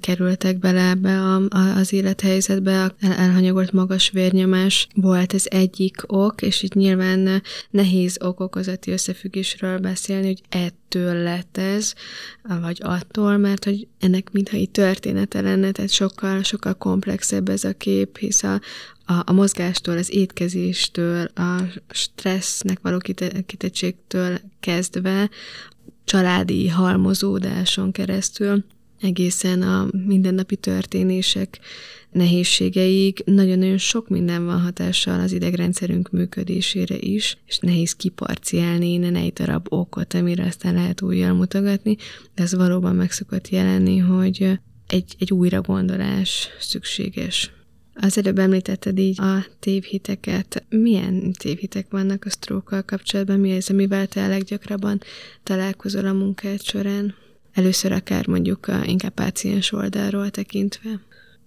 kerültek 0.01 0.59
bele 0.59 0.89
ebbe 0.89 1.21
a, 1.21 1.35
a, 1.49 1.77
az 1.77 1.93
élethelyzetbe, 1.93 2.95
elhanyagolt 3.01 3.73
magas 3.73 4.11
vérnyomás 4.11 4.89
volt 4.95 5.35
ez 5.35 5.45
egyik 5.49 6.03
ok, 6.07 6.43
és 6.43 6.63
itt 6.63 6.75
nyilván 6.75 7.43
nehéz 7.71 8.23
ok-okozati 8.23 8.91
összefüggésről 8.91 9.79
beszélni, 9.79 10.27
hogy 10.27 10.43
ettől 10.49 11.15
lett 11.15 11.57
ez, 11.57 11.93
vagy 12.61 12.79
attól, 12.83 13.37
mert 13.37 13.65
hogy 13.65 13.87
ennek 14.01 14.33
mintha 14.33 14.57
itt 14.57 14.73
története 14.73 15.41
lenne, 15.41 15.71
tehát 15.71 15.91
sokkal, 15.91 16.43
sokkal 16.43 16.75
komplexebb 16.81 17.49
ez 17.49 17.65
a 17.65 17.73
kép, 17.73 18.19
hisz 18.19 18.43
a, 18.43 18.61
a, 19.05 19.23
a 19.25 19.33
mozgástól, 19.33 19.97
az 19.97 20.15
étkezéstől, 20.15 21.25
a 21.25 21.63
stressznek 21.89 22.79
való 22.83 22.99
kitettségtől 23.47 24.39
kezdve, 24.61 25.31
családi 26.05 26.69
halmozódáson 26.69 27.93
keresztül, 27.93 28.65
egészen 29.01 29.63
a 29.63 29.89
mindennapi 30.07 30.57
történések 30.57 31.59
nehézségeig. 32.11 33.23
Nagyon-nagyon 33.25 33.79
sok 33.79 34.09
minden 34.09 34.45
van 34.45 34.61
hatással 34.61 35.21
az 35.21 35.33
idegrendszerünk 35.33 36.11
működésére 36.11 36.97
is, 36.99 37.37
és 37.47 37.59
nehéz 37.59 37.93
kiparciálni 37.93 38.93
innen 38.93 39.17
egy 39.17 39.33
darab 39.33 39.67
okot, 39.69 40.15
amire 40.15 40.45
aztán 40.45 40.75
lehet 40.75 41.03
újjal 41.03 41.33
mutogatni, 41.33 41.97
de 42.35 42.43
ez 42.43 42.55
valóban 42.55 42.95
meg 42.95 43.11
szokott 43.11 43.49
jelenni, 43.49 43.99
hogy 43.99 44.59
egy, 44.91 45.15
egy 45.19 45.33
újra 45.33 45.61
gondolás 45.61 46.49
szükséges. 46.59 47.53
Az 47.95 48.19
előbb 48.19 48.39
említetted 48.39 48.99
így 48.99 49.21
a 49.21 49.47
tévhiteket. 49.59 50.65
Milyen 50.69 51.33
tévhitek 51.33 51.91
vannak 51.91 52.25
a 52.25 52.31
sztrókkal 52.31 52.83
kapcsolatban? 52.83 53.41
Mi 53.41 53.57
az, 53.57 53.71
amivel 53.71 54.07
te 54.07 54.27
leggyakrabban 54.27 55.01
találkozol 55.43 56.07
a 56.07 56.13
munkád 56.13 56.63
során? 56.63 57.15
Először 57.53 57.93
akár 57.93 58.27
mondjuk 58.27 58.69
a, 58.69 58.85
inkább 58.85 59.13
páciens 59.13 59.73
oldalról 59.73 60.31
tekintve. 60.31 61.01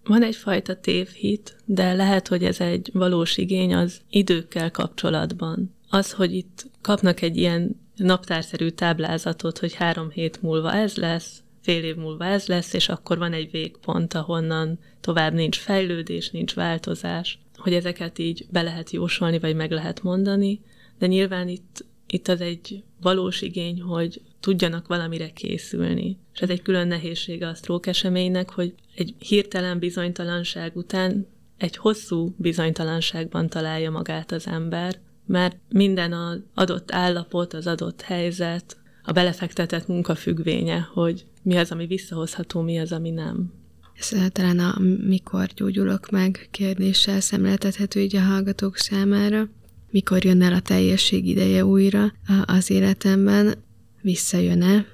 Van 0.04 0.24
egyfajta 0.24 0.80
tévhit, 0.80 1.56
de 1.66 1.94
lehet, 1.94 2.28
hogy 2.28 2.44
ez 2.44 2.60
egy 2.60 2.90
valós 2.94 3.38
igény 3.38 3.74
az 3.76 4.02
időkkel 4.10 4.72
kapcsolatban. 4.72 5.76
Az, 5.90 6.12
hogy 6.12 6.34
itt 6.34 6.66
kapnak 6.82 7.22
egy 7.22 7.38
ilyen 7.38 7.82
naptárszerű 7.96 8.70
táblázatot, 8.70 9.58
hogy 9.58 9.74
három 9.74 10.10
hét 10.10 10.42
múlva 10.42 10.74
ez 10.74 10.96
lesz, 10.96 11.43
fél 11.64 11.84
év 11.84 11.96
múlva 11.96 12.26
ez 12.26 12.48
lesz, 12.48 12.74
és 12.74 12.90
akkor 12.90 13.18
van 13.18 13.34
egy 13.34 13.52
végpont, 13.52 14.14
ahonnan 14.14 14.80
tovább 15.02 15.34
nincs 15.34 15.58
fejlődés, 15.58 16.30
nincs 16.30 16.54
változás, 16.54 17.40
hogy 17.56 17.74
ezeket 17.74 18.20
így 18.20 18.46
be 18.50 18.62
lehet 18.62 18.90
jósolni, 18.90 19.40
vagy 19.40 19.56
meg 19.56 19.72
lehet 19.72 20.04
mondani, 20.04 20.62
de 21.00 21.08
nyilván 21.08 21.48
itt, 21.48 21.86
itt 22.08 22.28
az 22.28 22.42
egy 22.42 22.84
valós 23.02 23.42
igény, 23.42 23.82
hogy 23.82 24.22
tudjanak 24.40 24.88
valamire 24.88 25.30
készülni. 25.30 26.18
És 26.34 26.40
ez 26.40 26.50
egy 26.50 26.62
külön 26.62 26.88
nehézsége 26.88 27.48
a 27.48 27.54
stroke 27.54 27.90
eseménynek, 27.90 28.50
hogy 28.50 28.74
egy 28.96 29.16
hirtelen 29.20 29.80
bizonytalanság 29.80 30.76
után 30.76 31.28
egy 31.58 31.78
hosszú 31.78 32.36
bizonytalanságban 32.38 33.50
találja 33.50 33.92
magát 33.92 34.32
az 34.32 34.48
ember, 34.48 35.00
mert 35.26 35.58
minden 35.70 36.14
az 36.14 36.40
adott 36.54 36.92
állapot, 36.92 37.54
az 37.54 37.68
adott 37.68 38.02
helyzet, 38.02 38.78
a 39.04 39.12
belefektetett 39.12 39.88
munka 39.88 40.16
függvénye, 40.16 40.90
hogy 40.94 41.26
mi 41.44 41.58
az, 41.58 41.72
ami 41.72 41.86
visszahozható, 41.86 42.62
mi 42.62 42.80
az, 42.80 42.92
ami 42.92 43.10
nem. 43.10 43.54
Ez 43.94 44.32
talán 44.32 44.60
a 44.60 44.80
mikor 45.08 45.48
gyógyulok 45.56 46.10
meg 46.10 46.48
kérdéssel 46.52 47.20
szemléltethető 47.20 48.00
így 48.00 48.16
a 48.16 48.22
hallgatók 48.22 48.78
számára. 48.78 49.50
Mikor 49.90 50.26
jön 50.26 50.42
el 50.42 50.54
a 50.54 50.60
teljesség 50.60 51.28
ideje 51.28 51.66
újra 51.66 52.14
az 52.46 52.70
életemben, 52.70 53.54
visszajön-e, 54.02 54.86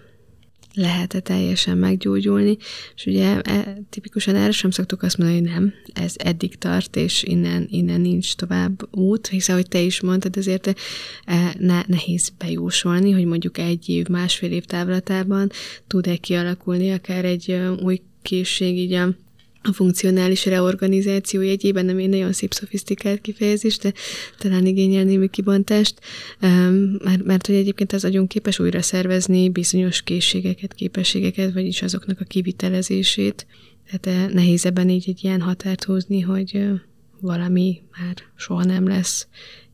lehet-e 0.74 1.20
teljesen 1.20 1.78
meggyógyulni, 1.78 2.58
és 2.96 3.06
ugye 3.06 3.42
e, 3.42 3.78
tipikusan 3.90 4.36
erre 4.36 4.52
sem 4.52 4.72
szoktuk 4.72 5.04
azt 5.04 5.18
mondani, 5.18 5.40
hogy 5.42 5.50
nem, 5.50 5.74
ez 5.94 6.14
eddig 6.18 6.56
tart, 6.56 6.96
és 6.96 7.24
innen, 7.24 7.68
innen 7.70 8.02
nincs 8.02 8.36
tovább 8.36 8.96
út, 8.96 9.28
hiszen, 9.28 9.56
ahogy 9.56 9.68
te 9.68 9.80
is 9.80 10.02
mondtad, 10.02 10.38
azért 10.38 10.68
e, 11.26 11.56
ne, 11.60 11.82
nehéz 11.88 12.32
bejósolni, 12.38 13.12
hogy 13.12 13.26
mondjuk 13.26 13.58
egy 13.58 13.90
év, 13.90 14.08
másfél 14.08 14.52
év 14.52 14.66
távlatában 14.66 15.52
tud-e 15.88 16.16
kialakulni 16.16 16.92
akár 16.92 17.26
egy 17.26 17.60
új 17.84 18.02
készség 18.22 18.78
így 18.78 18.94
a 18.94 19.16
a 19.62 19.72
funkcionális 19.72 20.46
reorganizáció 20.46 21.42
jegyében, 21.42 21.86
nem 21.86 21.98
egy 21.98 22.10
nagyon 22.10 22.34
szép 22.34 22.54
szofisztikált 22.54 23.22
kifejezés, 23.22 23.78
de 23.78 23.94
talán 24.38 24.66
igényel 24.66 25.04
némi 25.04 25.30
kibontást, 25.30 26.00
mert, 27.00 27.24
mert 27.24 27.46
hogy 27.48 27.56
egyébként 27.56 27.94
az 27.94 28.06
agyunk 28.06 28.28
képes 28.28 28.60
újra 28.60 28.82
szervezni 28.82 29.50
bizonyos 29.50 30.02
készségeket, 30.02 30.74
képességeket, 30.74 31.54
vagyis 31.54 31.82
azoknak 31.82 32.20
a 32.20 32.26
kivitelezését. 32.26 33.48
Tehát 33.86 34.24
eh, 34.24 34.34
nehéz 34.34 34.66
ebben 34.66 34.90
így 34.90 35.06
egy 35.08 35.24
ilyen 35.24 35.42
határt 35.42 35.84
húzni, 35.84 36.20
hogy 36.20 36.66
valami 37.20 37.82
már 38.00 38.16
soha 38.36 38.64
nem 38.64 38.88
lesz 38.88 39.28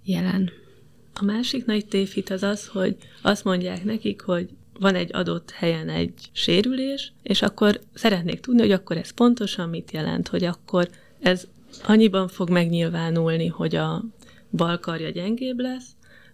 jelen. 0.03 0.51
A 1.13 1.23
másik 1.23 1.65
nagy 1.65 1.85
tévhit 1.85 2.29
az 2.29 2.43
az, 2.43 2.67
hogy 2.67 2.95
azt 3.21 3.43
mondják 3.43 3.83
nekik, 3.83 4.21
hogy 4.21 4.49
van 4.79 4.95
egy 4.95 5.09
adott 5.13 5.51
helyen 5.51 5.89
egy 5.89 6.13
sérülés, 6.31 7.13
és 7.23 7.41
akkor 7.41 7.79
szeretnék 7.93 8.39
tudni, 8.39 8.61
hogy 8.61 8.71
akkor 8.71 8.97
ez 8.97 9.09
pontosan 9.09 9.69
mit 9.69 9.91
jelent, 9.91 10.27
hogy 10.27 10.43
akkor 10.43 10.89
ez 11.19 11.47
annyiban 11.83 12.27
fog 12.27 12.49
megnyilvánulni, 12.49 13.47
hogy 13.47 13.75
a 13.75 14.03
bal 14.51 14.79
karja 14.79 15.09
gyengébb 15.09 15.59
lesz, 15.59 15.87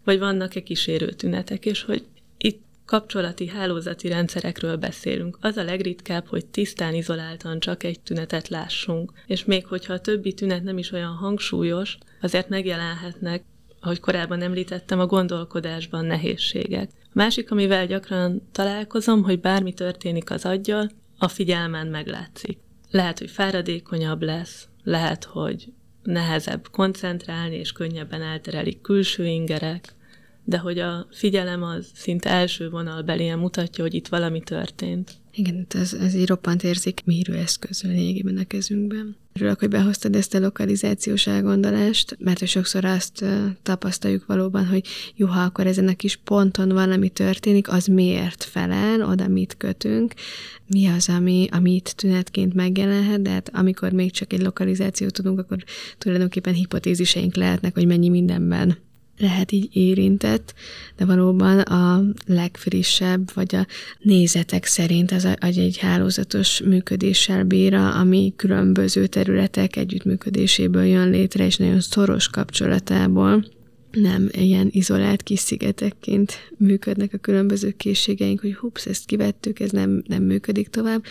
vagy 0.04 0.20
vannak-e 0.20 0.64
kísérő 0.64 1.10
tünetek, 1.10 1.66
és 1.66 1.84
hogy 1.84 2.06
itt 2.38 2.62
kapcsolati 2.86 3.48
hálózati 3.48 4.08
rendszerekről 4.08 4.76
beszélünk. 4.76 5.38
Az 5.42 5.58
a 5.58 5.64
legritkább, 5.64 6.28
hogy 6.28 6.46
tisztán 6.46 6.94
izoláltan 6.94 7.60
csak 7.60 7.84
egy 7.84 8.00
tünetet 8.00 8.48
lássunk. 8.48 9.12
És 9.28 9.46
még 9.46 9.66
hogyha 9.66 9.94
a 9.94 10.00
többi 10.00 10.34
tünet 10.34 10.64
nem 10.64 10.78
is 10.78 10.92
olyan 10.92 11.14
hangsúlyos, 11.14 11.98
azért 12.22 12.50
megjelenhetnek 12.50 13.44
ahogy 13.82 14.00
korábban 14.00 14.42
említettem, 14.42 15.00
a 15.00 15.06
gondolkodásban 15.06 16.06
nehézségek. 16.06 16.90
A 17.14 17.18
másik, 17.18 17.52
amivel 17.52 17.88
gyakran 17.88 18.48
találkozom, 18.52 19.24
hogy 19.24 19.40
bármi 19.40 19.74
történik 19.74 20.32
az 20.32 20.46
aggyal, 20.46 20.90
a 21.18 21.28
figyelmen 21.28 21.88
meglátszik. 21.88 22.60
Lehet, 22.92 23.20
hogy 23.20 23.30
fáradékonyabb 23.30 24.22
lesz, 24.22 24.68
lehet, 24.84 25.24
hogy 25.24 25.74
nehezebb 26.04 26.68
koncentrálni, 26.72 27.56
és 27.56 27.72
könnyebben 27.72 28.22
elterelik 28.22 28.82
külső 28.82 29.26
ingerek, 29.26 29.96
de 30.44 30.58
hogy 30.58 30.80
a 30.80 31.08
figyelem 31.12 31.64
az 31.64 31.92
szinte 31.94 32.30
első 32.30 32.70
vonalbelien 32.70 33.40
mutatja, 33.40 33.84
hogy 33.84 33.94
itt 33.94 34.08
valami 34.08 34.42
történt. 34.42 35.21
Igen, 35.34 35.66
ez, 35.70 35.94
ez 35.94 36.14
egy 36.14 36.28
roppant 36.28 36.64
érzik 36.64 37.02
mérő 37.06 37.36
eszköz 37.36 37.82
lényegében 37.82 38.38
a 38.38 38.44
kezünkben. 38.44 39.16
Örülök, 39.34 39.60
hogy 39.60 39.70
behoztad 39.70 40.16
ezt 40.16 40.34
a 40.34 40.40
lokalizációs 40.40 41.28
elgondolást, 41.28 42.18
mert 42.20 42.48
sokszor 42.48 42.86
azt 42.86 43.26
tapasztaljuk 43.64 44.26
valóban, 44.26 44.68
hogy 44.68 44.88
jó, 45.16 45.28
ha 45.28 45.42
akkor 45.42 45.68
ezen 45.68 45.88
a 45.88 45.96
kis 45.96 46.16
ponton 46.16 46.70
valami 46.70 47.10
történik, 47.10 47.72
az 47.72 47.86
miért 47.86 48.44
felel, 48.44 49.02
oda 49.04 49.28
mit 49.28 49.58
kötünk, 49.58 50.14
mi 50.68 50.88
az, 50.88 51.10
ami, 51.10 51.48
ami 51.52 51.74
itt 51.74 51.88
tünetként 51.88 52.54
megjelenhet, 52.54 53.22
de 53.22 53.30
hát 53.30 53.50
amikor 53.54 53.92
még 53.92 54.12
csak 54.12 54.34
egy 54.34 54.42
lokalizációt 54.42 55.14
tudunk, 55.14 55.40
akkor 55.40 55.64
tulajdonképpen 55.98 56.54
hipotéziseink 56.54 57.36
lehetnek, 57.36 57.74
hogy 57.74 57.88
mennyi 57.88 58.10
mindenben 58.10 58.78
lehet 59.22 59.52
így 59.52 59.70
érintett, 59.74 60.54
de 60.98 61.06
valóban 61.06 61.60
a 61.60 62.04
legfrissebb, 62.26 63.34
vagy 63.34 63.56
a 63.56 63.66
nézetek 64.00 64.66
szerint 64.66 65.12
az 65.12 65.28
egy 65.40 65.78
hálózatos 65.78 66.62
működéssel 66.62 67.44
bír, 67.44 67.74
ami 67.74 68.34
különböző 68.36 69.08
területek 69.08 69.76
együttműködéséből 69.76 70.86
jön 70.86 71.10
létre, 71.10 71.46
és 71.46 71.58
nagyon 71.58 71.80
szoros 71.80 72.28
kapcsolatából 72.28 73.46
nem 73.92 74.30
ilyen 74.32 74.70
izolált 74.72 75.24
kis 75.24 75.40
szigetekként 75.40 76.52
működnek 76.58 77.14
a 77.14 77.18
különböző 77.18 77.72
készségeink, 77.72 78.42
hogy 78.42 78.56
hups, 78.56 78.86
ezt 78.86 79.06
kivettük, 79.06 79.60
ez 79.60 79.72
nem, 79.72 80.04
nem 80.08 80.24
működik 80.24 80.70
tovább, 80.70 81.04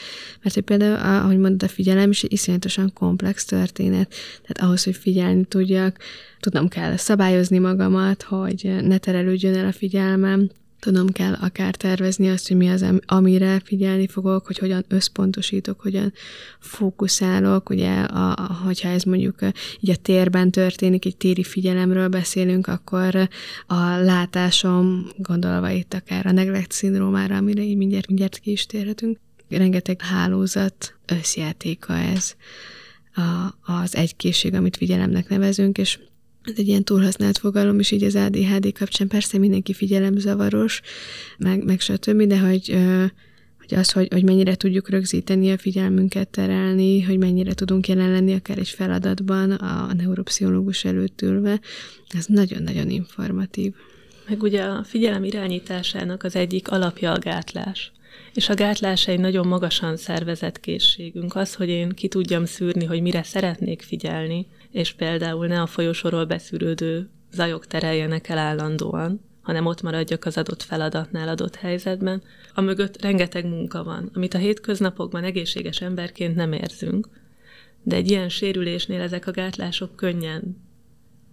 mert 0.42 0.54
hogy 0.54 0.64
például, 0.64 1.22
ahogy 1.22 1.38
mondod, 1.38 1.62
a 1.62 1.68
figyelem 1.68 2.10
is 2.10 2.22
egy 2.22 2.32
iszonyatosan 2.32 2.92
komplex 2.92 3.44
történet, 3.44 4.14
tehát 4.42 4.68
ahhoz, 4.68 4.84
hogy 4.84 4.96
figyelni 4.96 5.44
tudjak, 5.44 5.98
tudnom 6.40 6.68
kell 6.68 6.96
szabályozni 6.96 7.58
magamat, 7.58 8.22
hogy 8.22 8.76
ne 8.82 8.98
terelődjön 8.98 9.54
el 9.54 9.66
a 9.66 9.72
figyelmem, 9.72 10.50
Tudom 10.80 11.08
kell 11.08 11.32
akár 11.32 11.74
tervezni 11.74 12.28
azt, 12.30 12.48
hogy 12.48 12.56
mi 12.56 12.68
az, 12.68 12.84
amire 13.06 13.60
figyelni 13.64 14.06
fogok, 14.06 14.46
hogy 14.46 14.58
hogyan 14.58 14.84
összpontosítok, 14.88 15.80
hogyan 15.80 16.12
fókuszálok, 16.58 17.70
ugye, 17.70 18.00
a, 18.00 18.30
a, 18.30 18.58
hogyha 18.64 18.88
ez 18.88 19.02
mondjuk 19.02 19.38
így 19.80 19.90
a 19.90 19.96
térben 19.96 20.50
történik, 20.50 21.04
egy 21.04 21.16
téri 21.16 21.42
figyelemről 21.42 22.08
beszélünk, 22.08 22.66
akkor 22.66 23.28
a 23.66 23.84
látásom, 23.96 25.06
gondolva 25.16 25.70
itt 25.70 25.94
akár 25.94 26.26
a 26.26 26.32
neglect 26.32 26.72
szindrómára, 26.72 27.36
amire 27.36 27.62
így 27.62 27.76
mindjárt, 27.76 28.06
mindjárt 28.06 28.38
ki 28.38 28.50
is 28.50 28.66
térhetünk, 28.66 29.18
rengeteg 29.48 30.00
hálózat 30.02 30.94
összjátéka 31.06 31.96
ez. 31.96 32.34
A, 33.14 33.72
az 33.72 33.96
egykészség, 33.96 34.54
amit 34.54 34.76
figyelemnek 34.76 35.28
nevezünk, 35.28 35.78
és 35.78 35.98
ez 36.44 36.52
egy 36.56 36.68
ilyen 36.68 36.84
túlhasznált 36.84 37.38
fogalom 37.38 37.78
is 37.78 37.90
így 37.90 38.02
az 38.02 38.16
ADHD 38.16 38.72
kapcsán. 38.72 39.08
Persze 39.08 39.38
mindenki 39.38 39.72
figyelemzavaros, 39.72 40.80
meg, 41.38 41.64
meg 41.64 41.80
stb., 41.80 42.22
de 42.22 42.38
hogy, 42.38 42.76
hogy 43.58 43.78
az, 43.78 43.92
hogy, 43.92 44.08
hogy 44.12 44.24
mennyire 44.24 44.54
tudjuk 44.54 44.88
rögzíteni 44.88 45.50
a 45.50 45.58
figyelmünket 45.58 46.28
terelni, 46.28 47.02
hogy 47.02 47.18
mennyire 47.18 47.54
tudunk 47.54 47.88
jelen 47.88 48.10
lenni 48.10 48.34
akár 48.34 48.58
egy 48.58 48.68
feladatban 48.68 49.50
a 49.50 49.92
neuropszichológus 49.92 50.84
előtt 50.84 51.22
ülve, 51.22 51.60
ez 52.08 52.26
nagyon-nagyon 52.26 52.90
informatív. 52.90 53.72
Meg 54.28 54.42
ugye 54.42 54.62
a 54.62 54.84
figyelem 54.84 55.24
irányításának 55.24 56.22
az 56.22 56.36
egyik 56.36 56.70
alapja 56.70 57.12
a 57.12 57.18
gátlás. 57.18 57.92
És 58.34 58.48
a 58.48 58.54
gátlás 58.54 59.08
egy 59.08 59.20
nagyon 59.20 59.46
magasan 59.46 59.96
szervezett 59.96 60.60
készségünk. 60.60 61.34
Az, 61.34 61.54
hogy 61.54 61.68
én 61.68 61.88
ki 61.88 62.08
tudjam 62.08 62.44
szűrni, 62.44 62.84
hogy 62.84 63.00
mire 63.00 63.22
szeretnék 63.22 63.82
figyelni, 63.82 64.46
és 64.70 64.92
például 64.92 65.46
ne 65.46 65.60
a 65.60 65.66
folyosóról 65.66 66.24
beszűrődő 66.24 67.10
zajok 67.32 67.66
tereljenek 67.66 68.28
el 68.28 68.38
állandóan, 68.38 69.20
hanem 69.42 69.66
ott 69.66 69.82
maradjak 69.82 70.24
az 70.24 70.36
adott 70.36 70.62
feladatnál, 70.62 71.28
adott 71.28 71.56
helyzetben. 71.56 72.22
A 72.54 72.60
mögött 72.60 73.02
rengeteg 73.02 73.46
munka 73.46 73.84
van, 73.84 74.10
amit 74.14 74.34
a 74.34 74.38
hétköznapokban 74.38 75.24
egészséges 75.24 75.80
emberként 75.80 76.34
nem 76.34 76.52
érzünk, 76.52 77.08
de 77.82 77.96
egy 77.96 78.10
ilyen 78.10 78.28
sérülésnél 78.28 79.00
ezek 79.00 79.26
a 79.26 79.30
gátlások 79.30 79.96
könnyen, 79.96 80.56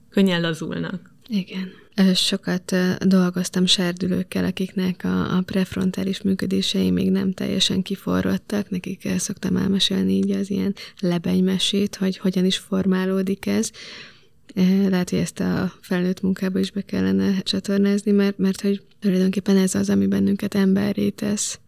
könnyen 0.09 0.41
lazulnak. 0.41 1.13
Igen. 1.27 1.71
Sokat 2.13 2.75
dolgoztam 2.99 3.65
serdülőkkel, 3.65 4.45
akiknek 4.45 5.03
a, 5.03 5.37
a 5.37 5.41
prefrontális 5.41 6.21
működései 6.21 6.91
még 6.91 7.11
nem 7.11 7.33
teljesen 7.33 7.81
kiforrottak, 7.81 8.69
nekik 8.69 9.09
szoktam 9.17 9.55
elmesélni 9.55 10.13
így 10.13 10.31
az 10.31 10.49
ilyen 10.49 10.75
lebenymesét, 10.99 11.95
hogy 11.95 12.17
hogyan 12.17 12.45
is 12.45 12.57
formálódik 12.57 13.45
ez. 13.45 13.71
Lehet, 14.89 15.09
hogy 15.09 15.19
ezt 15.19 15.39
a 15.39 15.73
felnőtt 15.81 16.21
munkába 16.21 16.59
is 16.59 16.71
be 16.71 16.81
kellene 16.81 17.41
csatornázni, 17.41 18.11
mert, 18.11 18.37
mert 18.37 18.61
hogy 18.61 18.81
tulajdonképpen 18.99 19.57
ez 19.57 19.75
az, 19.75 19.89
ami 19.89 20.07
bennünket 20.07 20.55
emberré 20.55 21.09
tesz, 21.09 21.59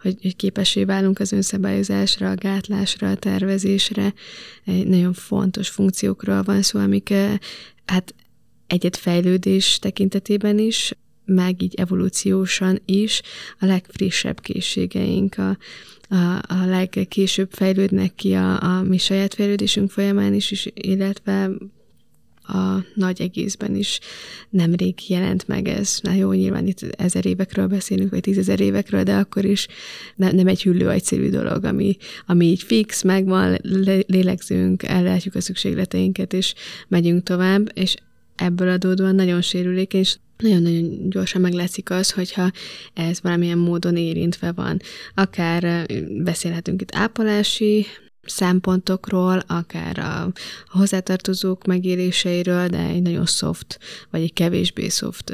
hogy, 0.00 0.16
hogy 0.22 0.36
képessé 0.36 0.84
válunk 0.84 1.18
az 1.18 1.32
önszabályozásra, 1.32 2.30
a 2.30 2.34
gátlásra, 2.34 3.10
a 3.10 3.16
tervezésre. 3.16 4.14
Egy 4.64 4.86
nagyon 4.86 5.12
fontos 5.12 5.68
funkciókról 5.68 6.42
van 6.42 6.62
szó, 6.62 6.78
amik 6.78 7.14
hát 7.84 8.14
egyet 8.72 8.96
fejlődés 8.96 9.78
tekintetében 9.78 10.58
is, 10.58 10.92
meg 11.24 11.62
így 11.62 11.74
evolúciósan 11.74 12.80
is 12.84 13.22
a 13.60 13.66
legfrissebb 13.66 14.40
készségeink, 14.40 15.38
a, 15.38 15.58
a, 16.08 16.42
a 16.48 16.64
legkésőbb 16.66 17.50
fejlődnek 17.50 18.14
ki 18.14 18.32
a, 18.32 18.62
a 18.62 18.82
mi 18.82 18.98
saját 18.98 19.34
fejlődésünk 19.34 19.90
folyamán 19.90 20.34
is, 20.34 20.50
is, 20.50 20.68
illetve 20.74 21.50
a 22.42 22.84
nagy 22.94 23.20
egészben 23.20 23.74
is 23.76 24.00
nemrég 24.50 24.94
jelent 25.08 25.48
meg 25.48 25.68
ez. 25.68 25.98
Na 26.02 26.12
jó, 26.12 26.32
nyilván 26.32 26.66
itt 26.66 26.82
ezer 26.82 27.26
évekről 27.26 27.66
beszélünk, 27.66 28.10
vagy 28.10 28.20
tízezer 28.20 28.60
évekről, 28.60 29.02
de 29.02 29.14
akkor 29.14 29.44
is 29.44 29.68
ne, 30.16 30.30
nem 30.30 30.46
egy 30.46 30.62
hüllő 30.62 30.90
egyszerű 30.90 31.28
dolog, 31.28 31.64
ami, 31.64 31.96
ami 32.26 32.46
így 32.46 32.62
fix, 32.62 33.02
megvan, 33.02 33.58
lélegzünk, 34.06 34.82
ellátjuk 34.82 35.34
a 35.34 35.40
szükségleteinket, 35.40 36.32
és 36.32 36.54
megyünk 36.88 37.22
tovább, 37.22 37.70
és 37.74 37.94
ebből 38.36 38.68
adódóan 38.68 39.14
nagyon 39.14 39.42
sérülékeny, 39.42 40.00
és 40.00 40.16
nagyon-nagyon 40.36 41.08
gyorsan 41.08 41.40
meglátszik 41.40 41.90
az, 41.90 42.10
hogyha 42.10 42.50
ez 42.94 43.20
valamilyen 43.20 43.58
módon 43.58 43.96
érintve 43.96 44.52
van. 44.52 44.80
Akár 45.14 45.86
beszélhetünk 46.22 46.80
itt 46.80 46.94
ápolási 46.94 47.86
szempontokról, 48.26 49.42
akár 49.46 49.98
a 49.98 50.32
hozzátartozók 50.66 51.64
megéléseiről, 51.64 52.68
de 52.68 52.78
egy 52.78 53.02
nagyon 53.02 53.26
soft, 53.26 53.78
vagy 54.10 54.22
egy 54.22 54.32
kevésbé 54.32 54.88
soft 54.88 55.32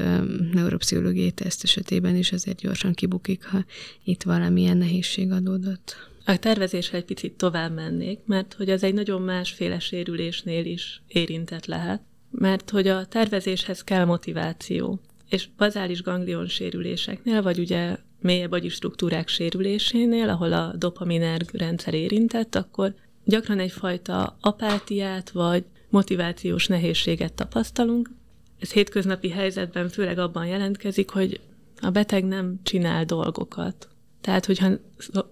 neuropszichológiai 0.52 1.30
teszt 1.30 1.64
esetében 1.64 2.16
is 2.16 2.32
azért 2.32 2.60
gyorsan 2.60 2.92
kibukik, 2.92 3.44
ha 3.44 3.64
itt 4.04 4.22
valamilyen 4.22 4.76
nehézség 4.76 5.30
adódott. 5.30 5.96
A 6.24 6.36
tervezésre 6.36 6.98
egy 6.98 7.04
picit 7.04 7.32
tovább 7.32 7.74
mennék, 7.74 8.18
mert 8.26 8.54
hogy 8.54 8.70
az 8.70 8.82
egy 8.82 8.94
nagyon 8.94 9.22
másféle 9.22 9.78
sérülésnél 9.78 10.64
is 10.64 11.02
érintett 11.08 11.66
lehet 11.66 12.00
mert 12.30 12.70
hogy 12.70 12.88
a 12.88 13.06
tervezéshez 13.06 13.84
kell 13.84 14.04
motiváció. 14.04 15.00
És 15.28 15.48
bazális 15.56 16.02
ganglion 16.02 16.46
sérüléseknél, 16.46 17.42
vagy 17.42 17.58
ugye 17.58 17.96
mélyebb 18.20 18.52
agyi 18.52 18.68
struktúrák 18.68 19.28
sérülésénél, 19.28 20.28
ahol 20.28 20.52
a 20.52 20.72
dopaminerg 20.76 21.48
rendszer 21.52 21.94
érintett, 21.94 22.54
akkor 22.54 22.94
gyakran 23.24 23.58
egyfajta 23.58 24.36
apátiát 24.40 25.30
vagy 25.30 25.64
motivációs 25.88 26.66
nehézséget 26.66 27.32
tapasztalunk. 27.32 28.10
Ez 28.58 28.72
hétköznapi 28.72 29.30
helyzetben 29.30 29.88
főleg 29.88 30.18
abban 30.18 30.46
jelentkezik, 30.46 31.10
hogy 31.10 31.40
a 31.80 31.90
beteg 31.90 32.24
nem 32.24 32.60
csinál 32.62 33.04
dolgokat. 33.04 33.88
Tehát, 34.20 34.46
hogyha 34.46 34.70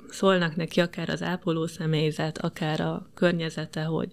szólnak 0.09 0.57
neki 0.57 0.81
akár 0.81 1.09
az 1.09 1.23
ápoló 1.23 1.67
személyzet, 1.67 2.39
akár 2.39 2.81
a 2.81 3.11
környezete, 3.15 3.83
hogy 3.83 4.13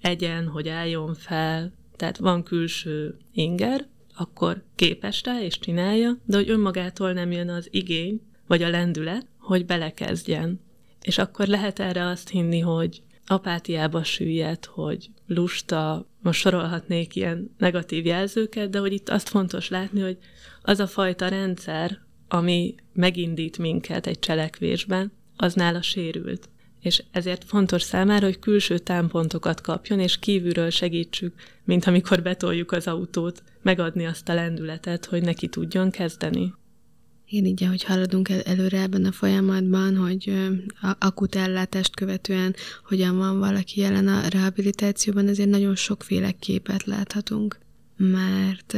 egyen, 0.00 0.46
hogy 0.46 0.68
álljon 0.68 1.14
fel, 1.14 1.72
tehát 2.00 2.18
van 2.18 2.42
külső 2.42 3.16
inger, 3.32 3.86
akkor 4.16 4.64
képes 4.74 5.22
rá 5.24 5.42
és 5.42 5.58
csinálja, 5.58 6.16
de 6.24 6.36
hogy 6.36 6.50
önmagától 6.50 7.12
nem 7.12 7.32
jön 7.32 7.48
az 7.48 7.68
igény, 7.70 8.20
vagy 8.46 8.62
a 8.62 8.68
lendület, 8.68 9.26
hogy 9.38 9.66
belekezdjen. 9.66 10.60
És 11.02 11.18
akkor 11.18 11.46
lehet 11.46 11.78
erre 11.78 12.06
azt 12.06 12.28
hinni, 12.28 12.60
hogy 12.60 13.02
apátiába 13.26 14.04
süllyed, 14.04 14.64
hogy 14.64 15.10
lusta, 15.26 16.08
most 16.22 16.40
sorolhatnék 16.40 17.16
ilyen 17.16 17.54
negatív 17.58 18.06
jelzőket, 18.06 18.70
de 18.70 18.78
hogy 18.78 18.92
itt 18.92 19.08
azt 19.08 19.28
fontos 19.28 19.68
látni, 19.68 20.00
hogy 20.00 20.18
az 20.62 20.80
a 20.80 20.86
fajta 20.86 21.28
rendszer, 21.28 21.98
ami 22.28 22.74
megindít 22.92 23.58
minket 23.58 24.06
egy 24.06 24.18
cselekvésben, 24.18 25.12
az 25.36 25.54
nála 25.54 25.82
sérült 25.82 26.48
és 26.80 27.02
ezért 27.10 27.44
fontos 27.44 27.82
számára, 27.82 28.26
hogy 28.26 28.38
külső 28.38 28.78
támpontokat 28.78 29.60
kapjon, 29.60 30.00
és 30.00 30.18
kívülről 30.18 30.70
segítsük, 30.70 31.34
mint 31.64 31.84
amikor 31.86 32.22
betoljuk 32.22 32.72
az 32.72 32.86
autót, 32.86 33.42
megadni 33.62 34.06
azt 34.06 34.28
a 34.28 34.34
lendületet, 34.34 35.04
hogy 35.04 35.22
neki 35.22 35.48
tudjon 35.48 35.90
kezdeni. 35.90 36.54
Én 37.26 37.44
így, 37.44 37.64
ahogy 37.64 37.84
haladunk 37.84 38.28
el, 38.28 38.40
előre 38.40 38.80
ebben 38.80 39.04
a 39.04 39.12
folyamatban, 39.12 39.96
hogy 39.96 40.32
akut 40.98 41.34
ellátást 41.34 41.94
követően 41.94 42.54
hogyan 42.84 43.16
van 43.16 43.38
valaki 43.38 43.80
jelen 43.80 44.08
a 44.08 44.28
rehabilitációban, 44.28 45.28
ezért 45.28 45.48
nagyon 45.48 45.74
sokféle 45.74 46.32
képet 46.32 46.84
láthatunk. 46.84 47.58
Mert 47.96 48.76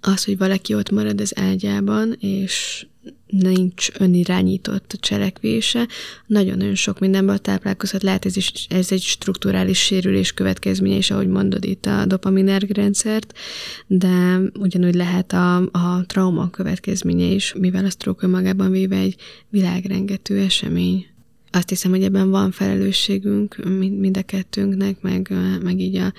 az, 0.00 0.24
hogy 0.24 0.38
valaki 0.38 0.74
ott 0.74 0.90
marad 0.90 1.20
az 1.20 1.38
ágyában, 1.38 2.16
és 2.20 2.86
nincs 3.26 3.88
önirányított 3.98 4.96
cselekvése, 5.00 5.88
nagyon-nagyon 6.26 6.74
sok 6.74 6.98
mindenből 6.98 7.38
táplálkozhat, 7.38 8.02
lehet 8.02 8.24
ez 8.24 8.36
is 8.36 8.66
ez 8.68 8.92
egy 8.92 9.02
strukturális 9.02 9.78
sérülés 9.78 10.32
következménye 10.32 10.96
is, 10.96 11.10
ahogy 11.10 11.28
mondod 11.28 11.64
itt 11.64 11.86
a 11.86 12.06
dopaminerg 12.06 12.70
rendszert, 12.70 13.38
de 13.86 14.40
ugyanúgy 14.58 14.94
lehet 14.94 15.32
a, 15.32 15.56
a 15.56 16.04
trauma 16.06 16.50
következménye 16.50 17.26
is, 17.26 17.54
mivel 17.58 17.84
a 17.84 17.90
stroke 17.90 18.26
önmagában 18.26 18.70
véve 18.70 18.96
egy 18.96 19.16
világrengető 19.48 20.38
esemény. 20.38 21.06
Azt 21.50 21.68
hiszem, 21.68 21.90
hogy 21.90 22.02
ebben 22.02 22.30
van 22.30 22.50
felelősségünk 22.50 23.56
mind 23.78 24.16
a 24.16 24.22
kettőnknek, 24.22 25.00
meg, 25.00 25.32
meg 25.62 25.80
így 25.80 25.96
a, 25.96 26.12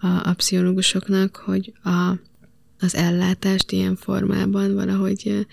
a, 0.00 0.06
a 0.06 0.34
pszichológusoknak, 0.36 1.36
hogy 1.36 1.72
a, 1.84 2.18
az 2.80 2.94
ellátást 2.94 3.72
ilyen 3.72 3.96
formában 3.96 4.74
valahogy 4.74 5.46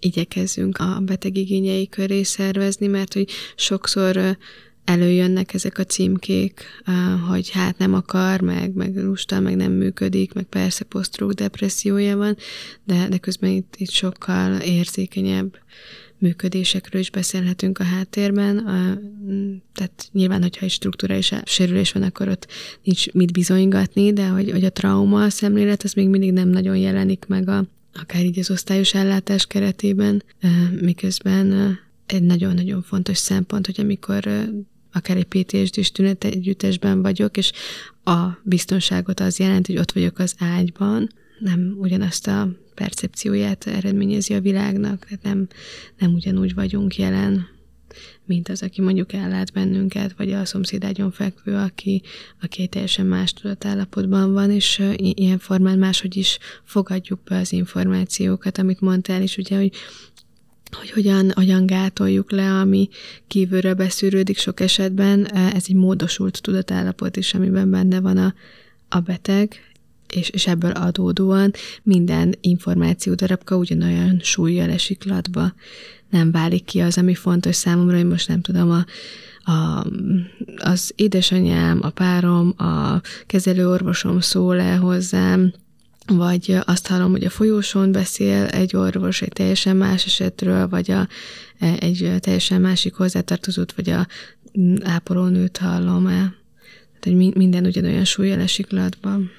igyekezzünk 0.00 0.78
a 0.78 1.00
beteg 1.02 1.36
igényei 1.36 1.88
köré 1.88 2.22
szervezni, 2.22 2.86
mert 2.86 3.12
hogy 3.12 3.30
sokszor 3.56 4.36
előjönnek 4.84 5.54
ezek 5.54 5.78
a 5.78 5.84
címkék, 5.84 6.64
hogy 7.28 7.50
hát 7.50 7.78
nem 7.78 7.94
akar, 7.94 8.40
meg, 8.40 8.74
meg 8.74 8.96
lusta, 8.96 9.40
meg 9.40 9.56
nem 9.56 9.72
működik, 9.72 10.32
meg 10.32 10.44
persze 10.44 10.84
posztrók 10.84 11.32
depressziója 11.32 12.16
van, 12.16 12.36
de, 12.84 13.08
de 13.08 13.18
közben 13.18 13.50
itt, 13.50 13.74
itt 13.76 13.90
sokkal 13.90 14.60
érzékenyebb 14.60 15.58
működésekről 16.18 17.00
is 17.00 17.10
beszélhetünk 17.10 17.78
a 17.78 17.84
háttérben. 17.84 18.64
Tehát 19.74 20.08
nyilván, 20.12 20.42
hogyha 20.42 20.64
egy 20.64 20.70
struktúrális 20.70 21.32
sérülés 21.44 21.92
van, 21.92 22.02
akkor 22.02 22.28
ott 22.28 22.46
nincs 22.82 23.12
mit 23.12 23.32
bizonygatni, 23.32 24.12
de 24.12 24.26
hogy, 24.28 24.50
hogy 24.50 24.64
a 24.64 24.72
trauma 24.72 25.30
szemlélet 25.30 25.82
az 25.82 25.92
még 25.92 26.08
mindig 26.08 26.32
nem 26.32 26.48
nagyon 26.48 26.76
jelenik 26.76 27.24
meg 27.28 27.48
a, 27.48 27.64
akár 27.94 28.24
így 28.24 28.38
az 28.38 28.50
osztályos 28.50 28.94
ellátás 28.94 29.46
keretében, 29.46 30.22
miközben 30.80 31.78
egy 32.06 32.22
nagyon-nagyon 32.22 32.82
fontos 32.82 33.16
szempont, 33.16 33.66
hogy 33.66 33.80
amikor 33.80 34.48
akár 34.92 35.16
egy 35.16 35.24
PTSD-s 35.24 35.92
tünet 35.92 36.24
együttesben 36.24 37.02
vagyok, 37.02 37.36
és 37.36 37.52
a 38.04 38.26
biztonságot 38.42 39.20
az 39.20 39.38
jelenti, 39.38 39.72
hogy 39.72 39.80
ott 39.80 39.92
vagyok 39.92 40.18
az 40.18 40.34
ágyban, 40.38 41.08
nem 41.38 41.76
ugyanazt 41.78 42.26
a 42.26 42.48
percepcióját 42.78 43.66
eredményezi 43.66 44.34
a 44.34 44.40
világnak, 44.40 45.04
tehát 45.04 45.22
nem, 45.22 45.46
nem 45.98 46.14
ugyanúgy 46.14 46.54
vagyunk 46.54 46.96
jelen, 46.96 47.46
mint 48.24 48.48
az, 48.48 48.62
aki 48.62 48.80
mondjuk 48.80 49.12
ellát 49.12 49.52
bennünket, 49.52 50.14
vagy 50.16 50.32
a 50.32 50.44
szomszédágyon 50.44 51.10
fekvő, 51.10 51.54
aki, 51.54 52.02
aki 52.40 52.62
egy 52.62 52.68
teljesen 52.68 53.06
más 53.06 53.32
tudatállapotban 53.32 54.32
van, 54.32 54.50
és 54.50 54.82
ilyen 54.96 55.38
formán 55.38 55.78
máshogy 55.78 56.16
is 56.16 56.38
fogadjuk 56.64 57.20
be 57.24 57.36
az 57.36 57.52
információkat, 57.52 58.58
amit 58.58 58.80
mondtál, 58.80 59.22
és 59.22 59.36
ugye, 59.36 59.56
hogy 59.56 59.72
hogy 60.70 60.90
hogyan, 60.90 61.30
hogyan 61.34 61.66
gátoljuk 61.66 62.30
le, 62.30 62.50
ami 62.50 62.88
kívülről 63.26 63.74
beszűrődik 63.74 64.38
sok 64.38 64.60
esetben, 64.60 65.34
ez 65.34 65.64
egy 65.68 65.74
módosult 65.74 66.42
tudatállapot 66.42 67.16
is, 67.16 67.34
amiben 67.34 67.70
benne 67.70 68.00
van 68.00 68.16
a, 68.16 68.34
a 68.88 69.00
beteg, 69.00 69.68
és, 70.14 70.28
és 70.28 70.46
ebből 70.46 70.70
adódóan 70.70 71.52
minden 71.82 72.34
információ 72.40 73.14
darabka 73.14 73.56
ugyanolyan 73.56 74.20
súlyjal 74.22 74.70
esik 74.70 75.04
latba. 75.04 75.54
Nem 76.10 76.30
válik 76.30 76.64
ki 76.64 76.80
az, 76.80 76.98
ami 76.98 77.14
fontos 77.14 77.56
számomra, 77.56 77.96
hogy 77.96 78.06
most 78.06 78.28
nem 78.28 78.40
tudom, 78.40 78.70
a, 78.70 78.84
a, 79.50 79.86
az 80.56 80.92
édesanyám, 80.96 81.78
a 81.82 81.90
párom, 81.90 82.54
a 82.56 83.00
kezelőorvosom 83.26 84.20
szól 84.20 84.60
el 84.60 84.78
hozzám, 84.78 85.52
vagy 86.06 86.58
azt 86.64 86.86
hallom, 86.86 87.10
hogy 87.10 87.24
a 87.24 87.30
folyósón 87.30 87.92
beszél 87.92 88.44
egy 88.44 88.76
orvos 88.76 89.22
egy 89.22 89.32
teljesen 89.32 89.76
más 89.76 90.04
esetről, 90.04 90.68
vagy 90.68 90.90
a, 90.90 91.08
egy 91.78 92.12
teljesen 92.20 92.60
másik 92.60 92.94
hozzátartozót, 92.94 93.72
vagy 93.72 93.90
a 93.90 94.06
ápolónőt 94.82 95.56
hallom 95.56 96.06
el. 96.06 96.36
Tehát, 97.00 97.18
hogy 97.18 97.34
minden 97.34 97.64
ugyanolyan 97.64 98.04
súlyjal 98.04 98.40
esik 98.40 98.70
latban 98.70 99.30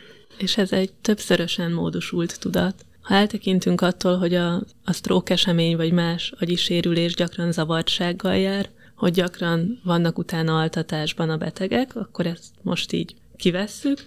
és 0.41 0.57
ez 0.57 0.71
egy 0.71 0.93
többszörösen 1.01 1.71
módosult 1.71 2.39
tudat. 2.39 2.85
Ha 3.01 3.15
eltekintünk 3.15 3.81
attól, 3.81 4.17
hogy 4.17 4.35
a, 4.35 4.63
a 4.83 4.93
stroke 4.93 5.33
esemény 5.33 5.75
vagy 5.75 5.91
más 5.91 6.33
agyi 6.39 6.55
sérülés 6.55 7.13
gyakran 7.13 7.51
zavartsággal 7.51 8.37
jár, 8.37 8.69
hogy 8.95 9.13
gyakran 9.13 9.79
vannak 9.83 10.17
utána 10.17 10.59
altatásban 10.59 11.29
a 11.29 11.37
betegek, 11.37 11.95
akkor 11.95 12.25
ezt 12.25 12.53
most 12.61 12.91
így 12.91 13.15
kivesszük, 13.35 13.99